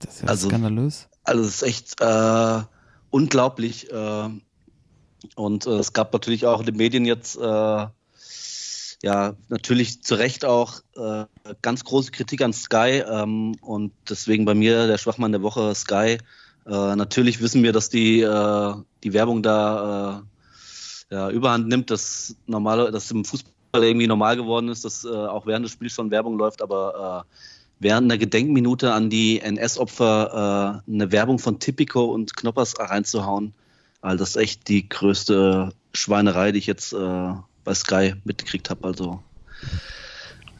[0.00, 1.08] Das ist ja Also- skandalös.
[1.24, 2.62] Also es ist echt äh,
[3.10, 3.90] unglaublich.
[3.92, 4.28] Äh,
[5.36, 7.86] und äh, es gab natürlich auch in den Medien jetzt, äh,
[9.02, 11.24] ja, natürlich zu Recht auch äh,
[11.62, 13.02] ganz große Kritik an Sky.
[13.06, 16.18] Ähm, und deswegen bei mir der Schwachmann der Woche Sky.
[16.66, 20.22] Äh, natürlich wissen wir, dass die, äh, die Werbung da äh,
[21.10, 25.46] ja, überhand nimmt, dass, normale, dass im Fußball irgendwie normal geworden ist, dass äh, auch
[25.46, 26.62] während des Spiels schon Werbung läuft.
[26.62, 27.34] Aber äh,
[27.80, 33.52] während einer Gedenkminute an die NS-Opfer äh, eine Werbung von Tipico und Knoppers reinzuhauen.
[34.00, 37.32] Weil das ist echt die größte Schweinerei, die ich jetzt äh,
[37.64, 38.86] bei Sky mitgekriegt habe.
[38.86, 39.20] Also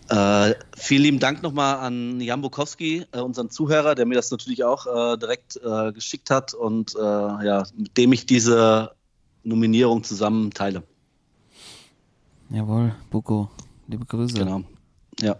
[0.09, 4.64] äh, vielen lieben Dank nochmal an Jan Bukowski, äh, unseren Zuhörer, der mir das natürlich
[4.64, 8.90] auch äh, direkt äh, geschickt hat und äh, ja, mit dem ich diese
[9.43, 10.82] Nominierung zusammen teile.
[12.51, 13.49] Jawohl, Buko.
[13.86, 14.34] Liebe Grüße.
[14.38, 14.62] Genau.
[15.20, 15.36] Ja,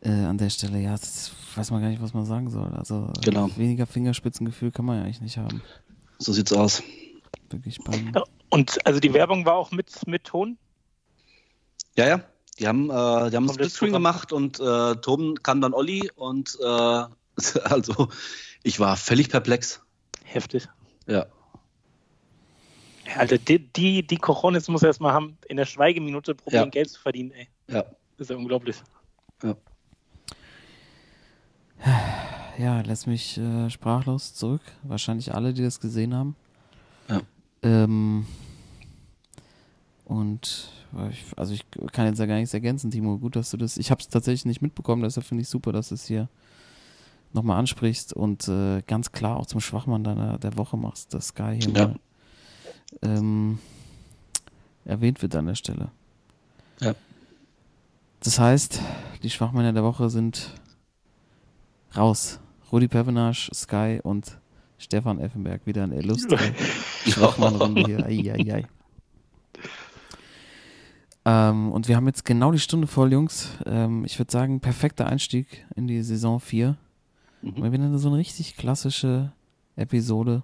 [0.00, 2.72] Äh, an der Stelle, ja, das weiß man gar nicht, was man sagen soll.
[2.74, 3.48] Also Genau.
[3.56, 5.62] weniger Fingerspitzengefühl kann man ja eigentlich nicht haben.
[6.18, 6.82] so sieht's aus.
[7.50, 8.12] Wirklich beim.
[8.14, 10.58] Ja, Und also die Werbung war auch mit, mit Ton.
[11.96, 12.20] Ja, ja.
[12.58, 16.64] Die haben, äh, die haben Splitscreen gemacht und äh, Toben kam dann Olli und äh,
[17.64, 18.08] also
[18.62, 19.80] ich war völlig perplex.
[20.22, 20.68] Heftig.
[21.06, 21.26] Ja.
[23.06, 26.70] Ja, Alter, die, die, die Cojones muss er erstmal haben, in der Schweigeminute probieren, Ja.
[26.70, 27.48] Geld zu verdienen, ey.
[27.68, 27.82] Ja.
[28.16, 28.76] Das ist ja unglaublich.
[32.58, 34.62] Ja, lässt mich äh, sprachlos zurück.
[34.84, 36.36] Wahrscheinlich alle, die das gesehen haben.
[37.08, 37.20] Ja.
[37.62, 38.26] Ähm,
[40.04, 40.70] und
[41.10, 43.18] ich, also ich kann jetzt ja gar nichts ergänzen, Timo.
[43.18, 43.76] Gut, dass du das.
[43.76, 46.28] Ich habe es tatsächlich nicht mitbekommen, deshalb finde ich super, dass du es hier
[47.32, 51.58] nochmal ansprichst und äh, ganz klar auch zum Schwachmann deiner, der Woche machst, dass Sky
[51.60, 51.88] hier Ja.
[51.88, 51.96] mal
[53.02, 53.58] ähm,
[54.84, 55.90] erwähnt wird an der Stelle.
[56.80, 56.94] Ja.
[58.20, 58.80] Das heißt,
[59.22, 60.54] die Schwachmänner der Woche sind
[61.96, 62.40] raus.
[62.72, 64.38] Rudi Pevenage, Sky und
[64.78, 65.66] Stefan Effenberg.
[65.66, 66.38] Wieder eine illustre
[67.06, 68.06] Schwachmann-Runde hier.
[68.06, 68.64] Ei, ei, ei.
[71.26, 73.50] Ähm, und wir haben jetzt genau die Stunde voll, Jungs.
[73.64, 76.76] Ähm, ich würde sagen, perfekter Einstieg in die Saison 4.
[77.42, 77.60] Mhm.
[77.60, 79.32] Mal wieder so eine richtig klassische
[79.76, 80.42] Episode.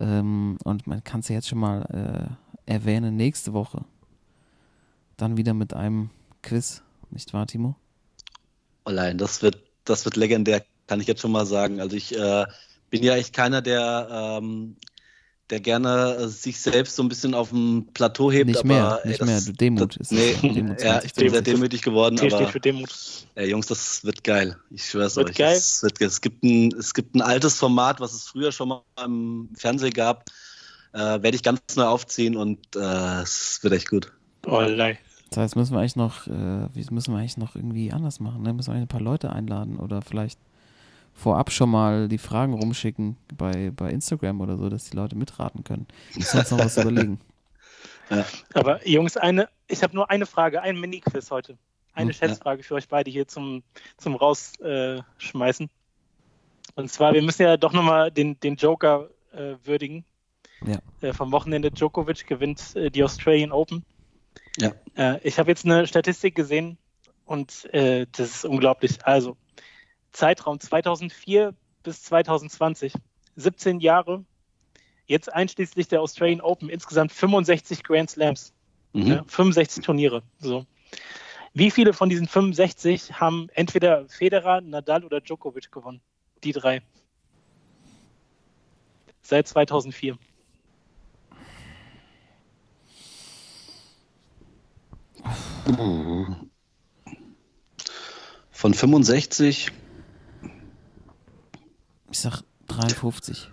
[0.00, 3.84] Ähm, und man kann es ja jetzt schon mal äh, erwähnen, nächste Woche.
[5.16, 6.10] Dann wieder mit einem
[6.42, 7.74] Quiz, nicht wahr, Timo?
[8.84, 11.80] Allein, das wird, das wird legendär, kann ich jetzt schon mal sagen.
[11.80, 12.46] Also ich äh,
[12.90, 14.76] bin ja echt keiner, der, ähm,
[15.50, 18.46] der gerne äh, sich selbst so ein bisschen auf dem Plateau hebt.
[18.46, 19.40] Nicht aber, mehr, ey, nicht das, mehr.
[19.40, 20.34] Du Demut ist Nee.
[20.42, 21.54] Demut ja, ich bin sehr 20.
[21.54, 22.90] demütig geworden, T steht aber für Demut.
[23.34, 24.56] ey, Jungs, das wird geil.
[24.70, 25.36] Ich schwör's Wird euch.
[25.36, 25.56] geil?
[25.56, 28.82] Es, wird, es, gibt ein, es gibt ein altes Format, was es früher schon mal
[29.04, 30.24] im Fernsehen gab.
[30.92, 34.12] Äh, Werde ich ganz neu aufziehen und äh, es wird echt gut.
[34.46, 34.98] Oh, lei.
[35.30, 38.42] Das heißt, müssen wir eigentlich noch, äh, müssen wir eigentlich noch irgendwie anders machen?
[38.42, 38.54] Ne?
[38.54, 40.38] Müssen wir eigentlich ein paar Leute einladen oder vielleicht
[41.18, 45.64] vorab schon mal die Fragen rumschicken bei, bei Instagram oder so, dass die Leute mitraten
[45.64, 45.86] können.
[46.14, 47.20] Müssen wir uns noch was überlegen.
[48.54, 51.58] Aber Jungs, eine, ich habe nur eine Frage, ein Mini-Quiz heute.
[51.92, 53.62] Eine Hm, Schätzfrage für euch beide hier zum,
[53.96, 55.04] zum Rausschmeißen.
[55.18, 55.70] Schmeißen.
[56.76, 60.04] Und zwar, wir müssen ja doch nochmal den, den Joker äh, würdigen.
[60.64, 60.78] Ja.
[61.00, 63.84] Äh, vom Wochenende Djokovic gewinnt äh, die Australian Open.
[64.58, 64.72] Ja.
[64.96, 66.78] Äh, ich habe jetzt eine Statistik gesehen
[67.24, 69.04] und äh, das ist unglaublich.
[69.04, 69.36] Also,
[70.12, 72.92] Zeitraum 2004 bis 2020,
[73.36, 74.24] 17 Jahre,
[75.06, 78.52] jetzt einschließlich der Australian Open, insgesamt 65 Grand Slams,
[78.92, 79.06] Mhm.
[79.06, 80.22] ja, 65 Turniere.
[80.38, 80.66] So.
[81.54, 86.00] Wie viele von diesen 65 haben entweder Federer, Nadal oder Djokovic gewonnen?
[86.44, 86.82] Die drei.
[89.22, 90.18] Seit 2004.
[98.50, 99.70] Von 65,
[102.10, 103.50] Ich sag 53.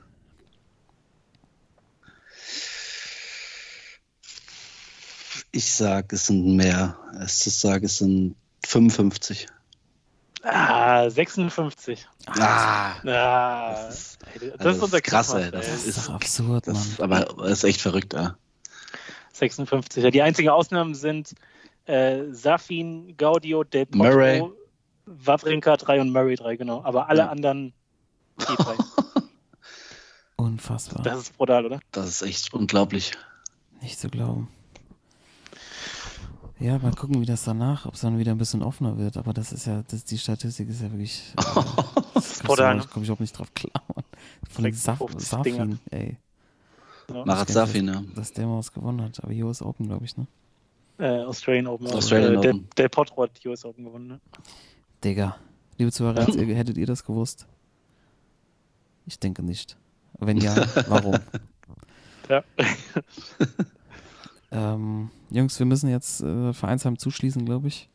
[5.52, 6.98] ich sag, es sind mehr.
[7.24, 8.36] Ich sage, es sind
[8.66, 9.48] 55.
[10.44, 12.08] Ah, 56.
[12.28, 15.52] Ah, Ah, Das ist- ey, das, also ist unser krass, ey.
[15.52, 16.76] Das ist absurd, Mann.
[16.76, 18.36] das, aber das ist echt verrückt, ja.
[19.34, 20.04] 56.
[20.04, 21.34] Ja, die einzigen Ausnahmen sind
[21.86, 24.44] äh, Safin, Gaudio, Del Potro, Murray.
[25.06, 26.84] Wawrinka 3 und Murray 3, genau.
[26.84, 27.30] Aber alle Ja.
[27.30, 27.74] anderen.
[30.36, 31.04] Unfassbar.
[31.04, 31.80] Das ist brutal, oder?
[31.92, 33.12] Das ist echt unglaublich.
[33.82, 34.50] Nicht zu glauben.
[36.60, 39.18] Ja, mal gucken, wie das danach, ob es dann wieder ein bisschen offener wird.
[39.18, 41.34] Aber das ist ja, das, die Statistik ist ja wirklich.
[41.38, 41.44] Äh,
[42.14, 42.90] das brutal, Da ne?
[42.90, 43.84] komme ich überhaupt nicht drauf klar.
[43.94, 44.06] Mann.
[44.50, 46.18] Von Saf 56 Safin, ey.
[47.14, 47.26] Ja.
[47.26, 48.04] Marat Safin, ja.
[48.16, 49.22] Dass der mal was gewonnen hat.
[49.24, 50.28] Aber US Open, glaube ich, ne?
[50.98, 51.88] Äh, Australian Open.
[51.88, 51.96] auch.
[51.96, 52.70] Australian äh, Open.
[52.78, 54.08] Del Potro hat US Open gewonnen.
[54.08, 54.20] Ne?
[55.04, 55.36] Digga.
[55.78, 57.48] Liebe Zuhörer, hättet ihr das gewusst?
[59.06, 59.78] Ich denke nicht.
[60.20, 60.56] Wenn ja,
[60.88, 61.16] warum?
[62.28, 62.44] Ja.
[64.52, 67.90] Ähm, Jungs, wir müssen jetzt äh, Vereinsheim zuschließen, glaube ich.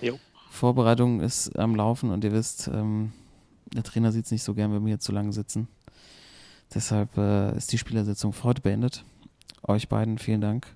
[0.00, 0.18] Jo.
[0.48, 3.12] Vorbereitung ist am Laufen und ihr wisst, ähm,
[3.74, 5.66] der Trainer sieht es nicht so gern, wenn wir hier zu lange sitzen.
[6.72, 9.04] Deshalb äh, ist die Spielersitzung für heute beendet.
[9.62, 10.68] Euch beiden vielen Dank.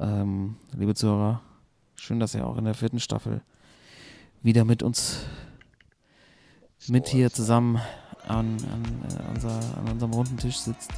[0.00, 1.40] Ähm, liebe Zuhörer,
[1.94, 3.42] schön, dass ihr auch in der vierten Staffel
[4.42, 5.20] wieder mit uns
[6.88, 7.80] mit hier zusammen
[8.26, 10.90] an, an, äh, unser, an unserem runden Tisch sitzt.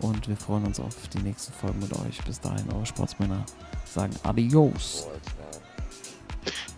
[0.00, 2.22] Und wir freuen uns auf die nächsten Folgen mit euch.
[2.24, 3.44] Bis dahin, eure Sportsmänner
[3.84, 5.08] sagen Adios.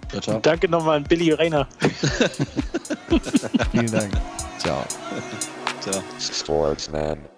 [0.09, 0.37] Ciao, ciao.
[0.37, 1.69] Und danke nochmal an Billy Rainer.
[3.71, 4.13] Vielen Dank.
[4.59, 4.85] Ciao.
[5.81, 6.03] ciao.
[6.19, 7.30] Sportsman.